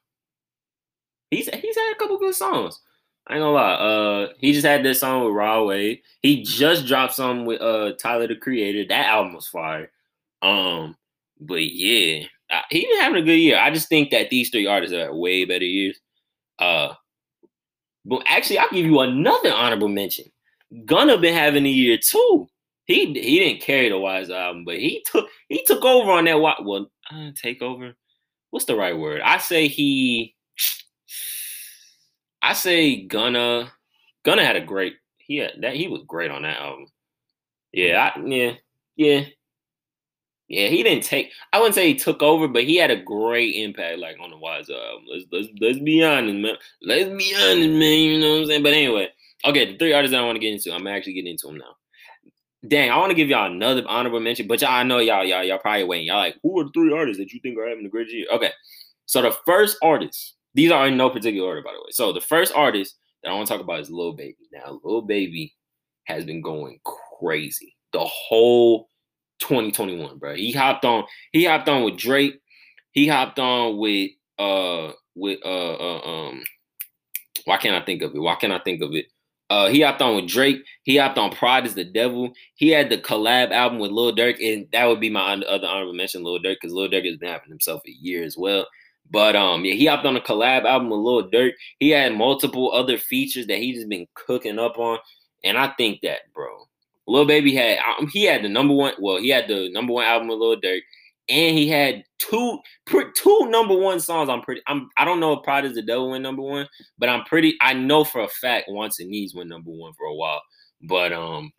he's 1.31 1.49
he's 1.49 1.77
had 1.77 1.93
a 1.93 1.99
couple 1.99 2.19
good 2.19 2.35
songs. 2.35 2.79
I 3.27 3.35
ain't 3.35 3.41
gonna 3.41 3.51
lie. 3.51 3.73
Uh, 3.73 4.33
he 4.39 4.51
just 4.51 4.65
had 4.65 4.83
this 4.83 4.99
song 4.99 5.25
with 5.25 5.33
Rod 5.33 5.65
Wave. 5.65 5.99
He 6.21 6.43
just 6.43 6.85
dropped 6.85 7.13
some 7.13 7.45
with 7.45 7.61
uh 7.61 7.93
Tyler 7.93 8.27
the 8.27 8.35
Creator. 8.35 8.87
That 8.89 9.07
album 9.07 9.33
was 9.33 9.47
fire. 9.47 9.91
Um, 10.41 10.95
but 11.39 11.63
yeah, 11.63 12.25
he 12.69 12.81
been 12.85 13.01
having 13.01 13.21
a 13.21 13.25
good 13.25 13.39
year. 13.39 13.57
I 13.57 13.71
just 13.71 13.89
think 13.89 14.11
that 14.11 14.29
these 14.29 14.49
three 14.49 14.67
artists 14.67 14.95
are 14.95 15.13
way 15.15 15.45
better 15.45 15.65
years. 15.65 15.99
Uh, 16.59 16.93
but 18.05 18.23
actually, 18.27 18.59
I'll 18.59 18.69
give 18.69 18.85
you 18.85 18.99
another 18.99 19.51
honorable 19.51 19.87
mention. 19.87 20.25
Gunna 20.85 21.17
been 21.17 21.33
having 21.33 21.65
a 21.65 21.69
year 21.69 21.97
too. 21.97 22.47
He 22.85 23.05
he 23.07 23.39
didn't 23.39 23.61
carry 23.61 23.89
the 23.89 23.97
Wise 23.97 24.29
album, 24.29 24.63
but 24.63 24.75
he 24.75 25.03
took 25.11 25.27
he 25.49 25.63
took 25.65 25.83
over 25.83 26.11
on 26.11 26.25
that. 26.25 26.39
Well, 26.39 26.91
uh, 27.11 27.31
take 27.35 27.61
over. 27.61 27.95
What's 28.51 28.65
the 28.65 28.75
right 28.75 28.97
word? 28.97 29.21
I 29.21 29.39
say 29.39 29.67
he. 29.67 30.35
I 32.41 32.53
say 32.53 33.01
Gunna. 33.05 33.71
Gunna 34.23 34.45
had 34.45 34.55
a 34.55 34.61
great. 34.61 34.95
He 35.17 35.39
that. 35.39 35.75
He 35.75 35.87
was 35.87 36.03
great 36.07 36.31
on 36.31 36.43
that 36.43 36.59
album. 36.59 36.87
Yeah, 37.71 38.11
I, 38.15 38.19
yeah, 38.23 38.53
yeah. 38.95 39.21
Yeah, 40.47 40.67
he 40.67 40.83
didn't 40.83 41.03
take. 41.03 41.31
I 41.53 41.57
wouldn't 41.57 41.73
say 41.73 41.87
he 41.87 41.95
took 41.95 42.21
over, 42.21 42.47
but 42.47 42.65
he 42.65 42.75
had 42.75 42.91
a 42.91 43.01
great 43.01 43.55
impact, 43.55 43.97
like 43.97 44.17
on 44.21 44.29
the 44.29 44.37
Wise 44.37 44.69
album. 44.69 45.05
Let's 45.11 45.25
let's 45.31 45.47
let's 45.59 45.79
be 45.79 46.03
honest, 46.03 46.35
man. 46.35 46.55
Let's 46.83 47.09
be 47.09 47.35
honest, 47.35 47.69
man. 47.69 47.99
You 47.99 48.19
know 48.19 48.33
what 48.33 48.41
I'm 48.41 48.45
saying? 48.47 48.63
But 48.63 48.73
anyway, 48.73 49.09
okay, 49.43 49.71
the 49.71 49.77
three 49.77 49.93
artists 49.93 50.15
I 50.15 50.21
want 50.21 50.35
to 50.35 50.39
get 50.39 50.53
into, 50.53 50.71
I'm 50.71 50.85
actually 50.85 51.13
getting 51.13 51.31
into 51.31 51.47
them 51.47 51.57
now. 51.57 51.75
Dang, 52.67 52.91
I 52.91 52.97
want 52.97 53.09
to 53.09 53.15
give 53.15 53.29
y'all 53.29 53.51
another 53.51 53.83
honorable 53.87 54.19
mention, 54.19 54.47
but 54.47 54.61
y'all, 54.61 54.71
I 54.71 54.83
know 54.83 54.99
y'all, 54.99 55.23
y'all, 55.23 55.43
y'all 55.43 55.59
probably 55.59 55.83
waiting. 55.83 56.07
Y'all 56.07 56.17
like, 56.17 56.37
who 56.41 56.59
are 56.59 56.63
the 56.63 56.71
three 56.71 56.93
artists 56.93 57.19
that 57.19 57.31
you 57.31 57.39
think 57.39 57.57
are 57.57 57.67
having 57.67 57.85
a 57.85 57.89
great 57.89 58.11
year? 58.11 58.25
Okay, 58.31 58.51
so 59.05 59.21
the 59.21 59.35
first 59.45 59.77
artist, 59.83 60.35
these 60.53 60.71
are 60.71 60.87
in 60.87 60.97
no 60.97 61.09
particular 61.09 61.47
order, 61.47 61.61
by 61.61 61.73
the 61.73 61.79
way. 61.79 61.91
So 61.91 62.11
the 62.11 62.21
first 62.21 62.53
artist 62.55 62.97
that 63.23 63.29
I 63.29 63.33
want 63.33 63.47
to 63.47 63.53
talk 63.53 63.61
about 63.61 63.79
is 63.79 63.89
Lil 63.89 64.13
Baby. 64.13 64.37
Now, 64.51 64.79
Lil 64.83 65.01
Baby 65.01 65.53
has 66.05 66.23
been 66.23 66.41
going 66.41 66.79
crazy 67.19 67.75
the 67.93 68.03
whole 68.03 68.89
2021, 69.39 70.17
bro. 70.17 70.35
He 70.35 70.51
hopped 70.51 70.85
on. 70.85 71.05
He 71.31 71.45
hopped 71.45 71.69
on 71.69 71.83
with 71.83 71.97
Drake. 71.97 72.39
He 72.91 73.07
hopped 73.07 73.39
on 73.39 73.77
with 73.77 74.11
uh 74.39 74.91
with 75.15 75.39
uh, 75.43 75.73
uh 75.73 75.99
um. 75.99 76.43
Why 77.45 77.57
can't 77.57 77.81
I 77.81 77.85
think 77.85 78.01
of 78.01 78.15
it? 78.15 78.19
Why 78.19 78.35
can't 78.35 78.53
I 78.53 78.59
think 78.59 78.81
of 78.81 78.93
it? 78.93 79.05
Uh, 79.49 79.67
he 79.67 79.81
hopped 79.81 80.01
on 80.01 80.15
with 80.15 80.27
Drake. 80.27 80.63
He 80.83 80.97
hopped 80.97 81.19
on 81.19 81.31
Pride 81.31 81.67
is 81.67 81.75
the 81.75 81.83
Devil. 81.83 82.33
He 82.55 82.69
had 82.69 82.89
the 82.89 82.97
collab 82.97 83.51
album 83.51 83.77
with 83.79 83.91
Lil 83.91 84.15
Durk, 84.15 84.41
and 84.41 84.67
that 84.71 84.85
would 84.85 84.99
be 84.99 85.09
my 85.09 85.33
other 85.33 85.67
honorable 85.67 85.93
mention, 85.93 86.23
Lil 86.23 86.39
Durk, 86.39 86.55
because 86.61 86.73
Lil 86.73 86.89
Durk 86.89 87.05
has 87.05 87.17
been 87.17 87.29
having 87.29 87.49
himself 87.49 87.83
a 87.85 87.91
year 87.91 88.23
as 88.23 88.35
well. 88.35 88.65
But 89.11 89.35
um, 89.35 89.63
yeah, 89.63 89.75
he 89.75 89.85
hopped 89.85 90.05
on 90.05 90.15
a 90.15 90.21
collab 90.21 90.65
album 90.65 90.89
with 90.89 90.99
Lil 90.99 91.29
Durk. 91.29 91.51
He 91.79 91.91
had 91.91 92.15
multiple 92.15 92.71
other 92.71 92.97
features 92.97 93.45
that 93.47 93.59
he 93.59 93.73
just 93.73 93.87
been 93.87 94.07
cooking 94.15 94.57
up 94.57 94.79
on, 94.79 94.97
and 95.43 95.59
I 95.59 95.73
think 95.77 96.01
that, 96.01 96.33
bro, 96.33 96.67
Lil 97.07 97.25
Baby 97.25 97.53
had 97.55 97.79
um, 97.79 98.07
he 98.07 98.23
had 98.23 98.43
the 98.43 98.49
number 98.49 98.73
one. 98.73 98.93
Well, 98.99 99.17
he 99.17 99.29
had 99.29 99.47
the 99.47 99.69
number 99.71 99.93
one 99.93 100.05
album 100.05 100.27
with 100.27 100.39
Lil 100.39 100.59
Durk, 100.59 100.81
and 101.29 101.57
he 101.57 101.67
had 101.67 102.03
two 102.19 102.59
two 103.15 103.47
number 103.49 103.75
one 103.75 103.99
songs. 103.99 104.29
I'm 104.29 104.41
pretty. 104.41 104.61
I'm. 104.67 104.89
I 104.97 105.05
don't 105.05 105.19
know 105.19 105.33
if 105.33 105.43
Pride 105.43 105.65
is 105.65 105.75
the 105.75 105.81
Devil 105.81 106.11
went 106.11 106.23
number 106.23 106.41
one, 106.41 106.67
but 106.97 107.09
I'm 107.09 107.23
pretty. 107.25 107.55
I 107.61 107.73
know 107.73 108.03
for 108.03 108.21
a 108.21 108.27
fact 108.27 108.69
Wants 108.69 108.99
and 108.99 109.09
Needs 109.09 109.35
went 109.35 109.49
number 109.49 109.71
one 109.71 109.93
for 109.93 110.05
a 110.07 110.15
while. 110.15 110.41
But 110.81 111.13
um, 111.13 111.51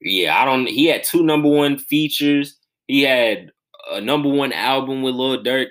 yeah, 0.00 0.40
I 0.40 0.44
don't. 0.44 0.66
He 0.66 0.86
had 0.86 1.04
two 1.04 1.22
number 1.22 1.48
one 1.48 1.78
features. 1.78 2.58
He 2.86 3.02
had 3.02 3.50
a 3.90 4.00
number 4.00 4.28
one 4.28 4.52
album 4.52 5.02
with 5.02 5.14
Lil 5.14 5.42
Durk. 5.42 5.68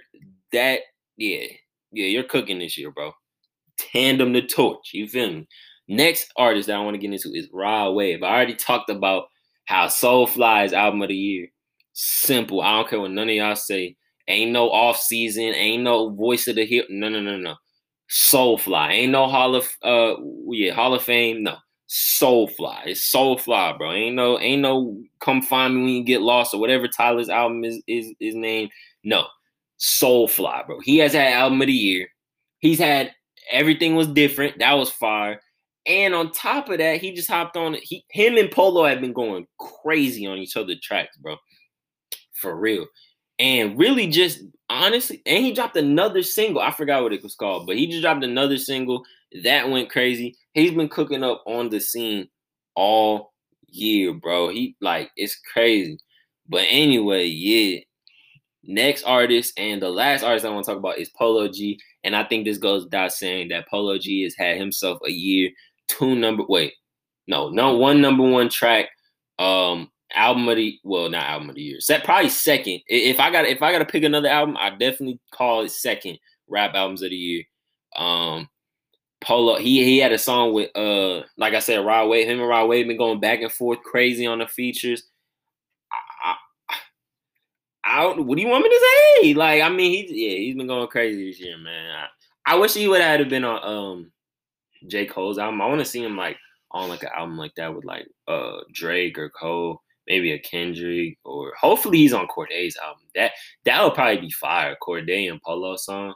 That 0.52 0.82
yeah, 1.18 1.46
yeah, 1.92 2.06
you're 2.08 2.24
cooking 2.24 2.60
this 2.60 2.78
year, 2.78 2.92
bro. 2.92 3.14
Tandem 3.78 4.34
the 4.34 4.44
torch. 4.44 4.92
You 4.94 5.08
feel 5.08 5.32
me? 5.32 5.48
Next 5.88 6.32
artist 6.38 6.68
that 6.68 6.78
I 6.78 6.80
want 6.84 6.96
to 6.96 7.00
get 7.00 7.12
into 7.12 7.34
is 7.34 7.50
Rod 7.52 7.92
Wave. 7.92 8.24
I 8.24 8.34
already 8.34 8.56
talked 8.56 8.90
about 8.90 9.26
how 9.66 9.88
Soulfly's 9.88 10.74
album 10.74 11.02
of 11.02 11.10
the 11.10 11.16
year. 11.16 11.48
Simple. 11.94 12.62
I 12.62 12.78
don't 12.78 12.90
care 12.90 13.00
what 13.00 13.12
none 13.12 13.30
of 13.30 13.36
y'all 13.36 13.56
say. 13.56 13.96
Ain't 14.28 14.52
no 14.52 14.70
off 14.70 14.98
season. 14.98 15.44
Ain't 15.44 15.84
no 15.84 16.10
voice 16.10 16.48
of 16.48 16.56
the 16.56 16.66
hip. 16.66 16.88
No, 16.90 17.10
no, 17.10 17.20
no, 17.20 17.38
no. 17.38 17.56
Soulfly. 18.10 18.92
Ain't 18.92 19.12
no 19.12 19.28
Hall 19.28 19.56
of 19.56 19.68
uh 19.84 20.16
yeah 20.48 20.74
Hall 20.74 20.94
of 20.94 21.04
Fame. 21.04 21.44
No. 21.44 21.58
Soulfly. 21.90 22.80
It's 22.86 23.12
Soulfly, 23.14 23.78
bro. 23.78 23.92
Ain't 23.92 24.16
no 24.16 24.40
ain't 24.40 24.62
no 24.62 25.02
come 25.20 25.42
find 25.42 25.76
me 25.76 25.82
when 25.82 25.94
you 25.94 26.04
get 26.04 26.22
lost 26.22 26.54
or 26.54 26.60
whatever 26.60 26.88
Tyler's 26.88 27.30
album 27.30 27.64
is 27.66 27.82
is 27.88 28.14
is 28.22 28.36
named. 28.36 28.72
No. 29.04 29.26
Soulfly, 29.80 30.66
bro. 30.66 30.80
He 30.82 31.00
has 31.00 31.14
had 31.14 31.34
album 31.34 31.62
of 31.62 31.68
the 31.68 31.74
year. 31.74 32.08
He's 32.60 32.80
had 32.80 33.12
everything 33.52 33.96
was 33.96 34.08
different. 34.08 34.60
That 34.60 34.74
was 34.74 34.90
fire 34.90 35.42
And 35.86 36.16
on 36.16 36.32
top 36.32 36.70
of 36.70 36.78
that, 36.78 37.02
he 37.02 37.14
just 37.14 37.30
hopped 37.30 37.58
on. 37.58 37.76
He, 37.82 38.06
him 38.10 38.38
and 38.38 38.50
Polo 38.50 38.86
have 38.86 39.02
been 39.02 39.14
going 39.14 39.46
crazy 39.60 40.26
on 40.26 40.38
each 40.38 40.56
other 40.56 40.76
tracks, 40.82 41.18
bro, 41.18 41.36
for 42.34 42.56
real. 42.56 42.86
And 43.40 43.78
really, 43.78 44.08
just 44.08 44.44
honestly, 44.70 45.22
and 45.26 45.44
he 45.44 45.54
dropped 45.54 45.76
another 45.76 46.24
single. 46.24 46.62
I 46.62 46.72
forgot 46.72 47.04
what 47.04 47.14
it 47.14 47.24
was 47.24 47.36
called, 47.36 47.68
but 47.68 47.78
he 47.78 47.88
just 47.88 48.02
dropped 48.02 48.24
another 48.24 48.58
single 48.58 49.04
that 49.44 49.70
went 49.70 49.90
crazy. 49.90 50.36
He's 50.54 50.72
been 50.72 50.90
cooking 50.90 51.24
up 51.24 51.44
on 51.46 51.70
the 51.70 51.80
scene 51.80 52.30
all 52.76 53.34
year, 53.68 54.14
bro. 54.14 54.50
He 54.50 54.76
like 54.80 55.12
it's 55.16 55.40
crazy. 55.52 55.98
But 56.48 56.66
anyway, 56.70 57.26
yeah. 57.26 57.80
Next 58.66 59.04
artist 59.04 59.60
and 59.60 59.82
the 59.82 59.90
last 59.90 60.24
artist 60.24 60.46
I 60.46 60.50
want 60.50 60.66
to 60.66 60.72
talk 60.72 60.80
about 60.80 60.98
is 60.98 61.10
Polo 61.10 61.50
G. 61.50 61.78
And 62.04 62.16
I 62.16 62.24
think 62.24 62.46
this 62.46 62.58
goes 62.58 62.86
without 62.86 63.12
saying 63.12 63.50
that 63.50 63.68
Polo 63.68 63.98
G 63.98 64.24
has 64.24 64.36
had 64.36 64.58
himself 64.58 65.00
a 65.06 65.12
year, 65.12 65.50
two 65.88 66.16
number 66.16 66.44
wait, 66.48 66.74
no, 67.28 67.50
no 67.50 67.78
one 67.78 68.02
number 68.02 68.24
one 68.24 68.50
track, 68.50 68.90
um, 69.40 69.90
album 70.14 70.48
of 70.48 70.58
the 70.58 70.80
well, 70.84 71.10
not 71.10 71.26
album 71.26 71.50
of 71.50 71.56
the 71.56 71.62
year. 71.62 71.80
Set 71.80 72.04
probably 72.04 72.30
second. 72.30 72.82
If 72.88 73.20
I 73.20 73.32
got 73.32 73.46
if 73.46 73.62
I 73.62 73.72
gotta 73.72 73.86
pick 73.86 74.04
another 74.04 74.30
album, 74.30 74.58
I 74.58 74.72
definitely 74.72 75.20
call 75.32 75.62
it 75.64 75.72
second 75.72 76.20
rap 76.48 76.74
albums 76.76 77.02
of 77.02 77.10
the 77.10 77.16
year. 77.16 77.44
Um 77.96 78.50
Polo, 79.22 79.58
he 79.58 79.84
he 79.84 80.00
had 80.00 80.12
a 80.12 80.18
song 80.18 80.54
with 80.54 80.76
uh, 80.76 81.24
like 81.38 81.54
I 81.54 81.60
said, 81.60 81.86
Rod 81.86 82.10
Wave. 82.10 82.28
Him 82.28 82.40
and 82.40 82.48
Rod 82.48 82.68
Wave 82.68 82.88
been 82.88 82.98
going 82.98 83.22
back 83.22 83.42
and 83.42 83.52
forth 83.52 83.82
crazy 83.82 84.28
on 84.28 84.40
the 84.40 84.48
features. 84.48 85.04
I, 87.86 88.08
what 88.08 88.36
do 88.36 88.42
you 88.42 88.48
want 88.48 88.64
me 88.64 88.70
to 88.70 89.22
say? 89.22 89.34
Like, 89.34 89.62
I 89.62 89.70
mean, 89.70 89.92
he's 89.92 90.12
yeah, 90.12 90.38
he's 90.38 90.56
been 90.56 90.68
going 90.68 90.88
crazy 90.88 91.30
this 91.30 91.40
year, 91.40 91.58
man. 91.58 92.08
I, 92.46 92.54
I 92.54 92.56
wish 92.56 92.74
he 92.74 92.88
would 92.88 93.02
have 93.02 93.30
been 93.30 93.44
on 93.44 93.64
um 93.64 94.12
J. 94.88 95.06
Cole's 95.06 95.38
album. 95.38 95.62
I 95.62 95.68
want 95.68 95.80
to 95.80 95.86
see 95.86 96.04
him 96.04 96.18
like 96.18 96.38
on 96.72 96.90
like 96.90 97.04
an 97.04 97.10
album 97.16 97.38
like 97.38 97.56
that 97.56 97.74
with 97.74 97.86
like 97.86 98.08
uh 98.28 98.58
Drake 98.72 99.18
or 99.18 99.30
Cole, 99.30 99.82
maybe 100.08 100.32
a 100.32 100.40
Kendrick, 100.40 101.18
or 101.24 101.54
hopefully 101.60 102.00
he's 102.00 102.14
on 102.14 102.28
Cordae's 102.28 102.78
album. 102.78 103.04
That 103.16 103.32
that 103.66 103.84
would 103.84 103.94
probably 103.94 104.22
be 104.22 104.32
fire. 104.32 104.76
Cordae 104.82 105.32
and 105.32 105.42
Polo 105.42 105.76
song. 105.76 106.14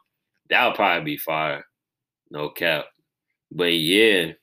That 0.50 0.66
would 0.66 0.76
probably 0.76 1.04
be 1.04 1.18
fire. 1.18 1.66
No 2.32 2.50
cap. 2.50 2.86
But 3.52 3.74
yeah, 3.74 4.34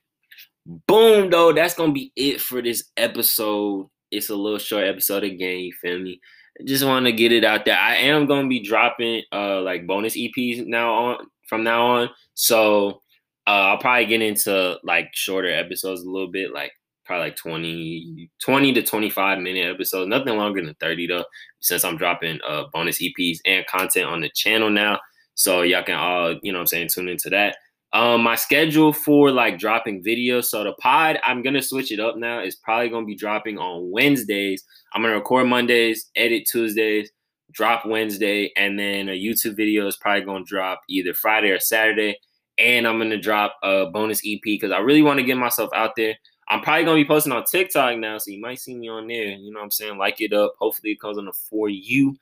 boom 0.67 1.31
though. 1.31 1.53
That's 1.53 1.75
gonna 1.75 1.93
be 1.93 2.13
it 2.17 2.41
for 2.41 2.63
this 2.63 2.91
episode. 2.97 3.89
It's 4.11 4.31
a 4.31 4.37
little 4.37 4.59
short 4.59 4.85
episode 4.85 5.25
again. 5.25 5.59
You 5.59 5.73
feel 5.81 5.99
me? 5.99 6.21
I 6.61 6.65
just 6.65 6.85
want 6.85 7.07
to 7.07 7.13
get 7.13 7.33
it 7.33 7.45
out 7.45 7.65
there. 7.65 7.77
I 7.77 7.97
am 7.97 8.27
gonna 8.27 8.49
be 8.49 8.61
dropping 8.61 9.23
uh 9.33 9.61
like 9.61 9.87
bonus 9.87 10.17
EPs 10.17 10.67
now 10.67 10.93
on 10.93 11.27
from 11.49 11.65
now 11.65 11.87
on. 11.87 12.11
So 12.35 13.03
uh, 13.47 13.51
I'll 13.51 13.79
probably 13.79 14.07
get 14.07 14.23
into 14.23 14.79
like 14.85 15.11
shorter 15.13 15.51
episodes 15.53 16.03
a 16.03 16.11
little 16.11 16.31
bit, 16.31 16.53
like 16.53 16.73
probably 17.05 17.27
like 17.27 17.37
20, 17.37 18.31
20 18.43 18.73
to 18.73 18.83
25 18.83 19.39
minute 19.41 19.75
episodes. 19.75 20.09
Nothing 20.09 20.37
longer 20.37 20.65
than 20.65 20.75
30 20.81 21.07
though, 21.09 21.25
since 21.61 21.85
I'm 21.85 21.97
dropping 21.97 22.41
uh 22.47 22.65
bonus 22.73 23.03
EPs 23.03 23.39
and 23.45 23.67
content 23.67 24.07
on 24.07 24.21
the 24.21 24.31
channel 24.31 24.71
now. 24.71 24.99
So 25.35 25.63
y'all 25.63 25.83
can 25.83 25.97
all, 25.97 26.39
you 26.43 26.53
know 26.53 26.61
I'm 26.61 26.67
saying, 26.67 26.89
tune 26.93 27.09
into 27.09 27.29
that. 27.31 27.57
Um, 27.93 28.23
my 28.23 28.35
schedule 28.35 28.93
for 28.93 29.31
like 29.31 29.59
dropping 29.59 30.03
videos. 30.03 30.47
So 30.47 30.65
the 30.65 30.73
pod, 30.75 31.19
I'm 31.23 31.43
gonna 31.43 31.63
switch 31.63 31.93
it 31.93 32.01
up 32.01 32.17
now. 32.17 32.41
It's 32.41 32.57
probably 32.57 32.89
gonna 32.89 33.07
be 33.07 33.15
dropping 33.15 33.59
on 33.59 33.91
Wednesdays. 33.91 34.65
I'm 34.93 35.03
gonna 35.03 35.15
record 35.15 35.47
Mondays, 35.47 36.11
edit 36.17 36.49
Tuesdays, 36.51 37.11
drop 37.53 37.87
Wednesday, 37.87 38.51
and 38.57 38.79
then 38.79 39.09
a 39.09 39.13
YouTube 39.13 39.57
video 39.57 39.87
is 39.87 39.97
probably 39.97 40.25
gonna 40.25 40.45
drop 40.45 40.81
either 40.89 41.15
Friday 41.15 41.51
or 41.51 41.61
Saturday. 41.61 42.19
And 42.59 42.87
I'm 42.87 42.99
gonna 42.99 43.21
drop 43.21 43.57
a 43.63 43.87
bonus 43.87 44.21
EP 44.25 44.41
because 44.45 44.71
I 44.71 44.79
really 44.79 45.03
want 45.03 45.19
to 45.19 45.25
get 45.25 45.37
myself 45.37 45.71
out 45.75 45.93
there. 45.97 46.15
I'm 46.49 46.61
probably 46.61 46.85
gonna 46.85 47.03
be 47.03 47.09
posting 47.09 47.33
on 47.33 47.45
TikTok 47.45 47.99
now, 47.99 48.19
so 48.19 48.31
you 48.31 48.41
might 48.41 48.61
see 48.61 48.77
me 48.77 48.89
on 48.89 49.09
there. 49.09 49.27
You 49.27 49.53
know 49.53 49.59
what 49.61 49.65
I'm 49.65 49.71
saying? 49.71 49.99
Like 49.99 50.21
it 50.21 50.33
up. 50.33 50.55
Hopefully 50.59 50.93
it 50.93 51.01
comes 51.01 51.19
on 51.19 51.25
the 51.25 51.33
for 51.51 51.69
you 51.69 52.15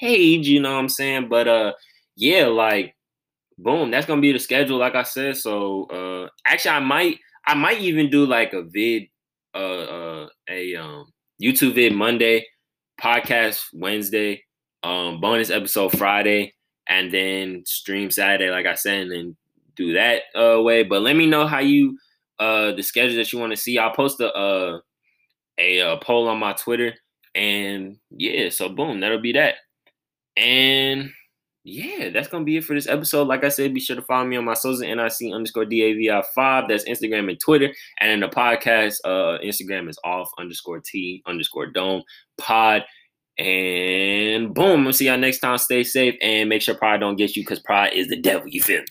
page. 0.00 0.48
You 0.48 0.60
know 0.60 0.72
what 0.72 0.80
I'm 0.80 0.88
saying? 0.88 1.28
But 1.28 1.48
uh, 1.48 1.72
yeah, 2.16 2.46
like 2.46 2.96
boom, 3.58 3.90
that's 3.90 4.06
gonna 4.06 4.20
be 4.20 4.32
the 4.32 4.38
schedule, 4.38 4.78
like 4.78 4.94
I 4.94 5.02
said. 5.02 5.36
So 5.36 5.84
uh 5.86 6.28
actually 6.46 6.72
I 6.72 6.80
might 6.80 7.18
I 7.46 7.54
might 7.54 7.80
even 7.80 8.10
do 8.10 8.26
like 8.26 8.52
a 8.52 8.62
vid 8.62 9.04
uh 9.54 9.58
uh 9.58 10.28
a 10.48 10.76
um 10.76 11.06
YouTube 11.42 11.74
vid 11.74 11.94
Monday, 11.94 12.46
podcast 13.00 13.62
Wednesday, 13.72 14.42
um 14.82 15.20
bonus 15.20 15.50
episode 15.50 15.96
Friday, 15.96 16.54
and 16.88 17.12
then 17.12 17.62
stream 17.66 18.10
Saturday, 18.10 18.50
like 18.50 18.66
I 18.66 18.74
said, 18.74 19.02
and 19.02 19.12
then 19.12 19.36
do 19.76 19.92
that 19.94 20.22
uh 20.34 20.62
way. 20.62 20.82
But 20.82 21.02
let 21.02 21.16
me 21.16 21.26
know 21.26 21.46
how 21.46 21.60
you 21.60 21.98
uh 22.38 22.72
the 22.72 22.82
schedule 22.82 23.16
that 23.16 23.32
you 23.32 23.38
want 23.38 23.52
to 23.52 23.56
see. 23.56 23.78
I'll 23.78 23.94
post 23.94 24.20
a 24.20 24.32
uh 24.32 24.80
a 25.58 25.80
uh, 25.80 25.96
poll 25.98 26.28
on 26.28 26.38
my 26.38 26.52
Twitter. 26.52 26.94
And 27.34 27.98
yeah, 28.10 28.50
so 28.50 28.68
boom, 28.68 29.00
that'll 29.00 29.20
be 29.20 29.32
that. 29.32 29.56
And 30.36 31.10
yeah, 31.64 32.10
that's 32.10 32.28
gonna 32.28 32.44
be 32.44 32.58
it 32.58 32.64
for 32.64 32.74
this 32.74 32.88
episode. 32.88 33.26
Like 33.26 33.44
I 33.44 33.48
said, 33.48 33.74
be 33.74 33.80
sure 33.80 33.96
to 33.96 34.02
follow 34.02 34.24
me 34.24 34.36
on 34.36 34.44
my 34.44 34.54
socials, 34.54 34.80
NIC 34.82 35.34
underscore 35.34 35.64
DAVI5. 35.64 36.68
That's 36.68 36.84
Instagram 36.84 37.28
and 37.28 37.40
Twitter. 37.40 37.74
And 38.00 38.12
in 38.12 38.20
the 38.20 38.28
podcast, 38.28 38.98
uh, 39.04 39.38
Instagram 39.44 39.88
is 39.88 39.98
off 40.04 40.30
underscore 40.38 40.80
T 40.80 41.22
underscore 41.26 41.66
dome 41.66 42.02
pod. 42.38 42.84
And 43.38 44.54
boom, 44.54 44.84
we'll 44.84 44.92
see 44.92 45.08
y'all 45.08 45.18
next 45.18 45.40
time. 45.40 45.58
Stay 45.58 45.82
safe 45.82 46.14
and 46.22 46.48
make 46.48 46.62
sure 46.62 46.74
pride 46.74 47.00
don't 47.00 47.16
get 47.16 47.36
you 47.36 47.42
because 47.42 47.58
pride 47.60 47.92
is 47.92 48.08
the 48.08 48.20
devil. 48.20 48.48
You 48.48 48.62
feel 48.62 48.78
me? 48.78 48.84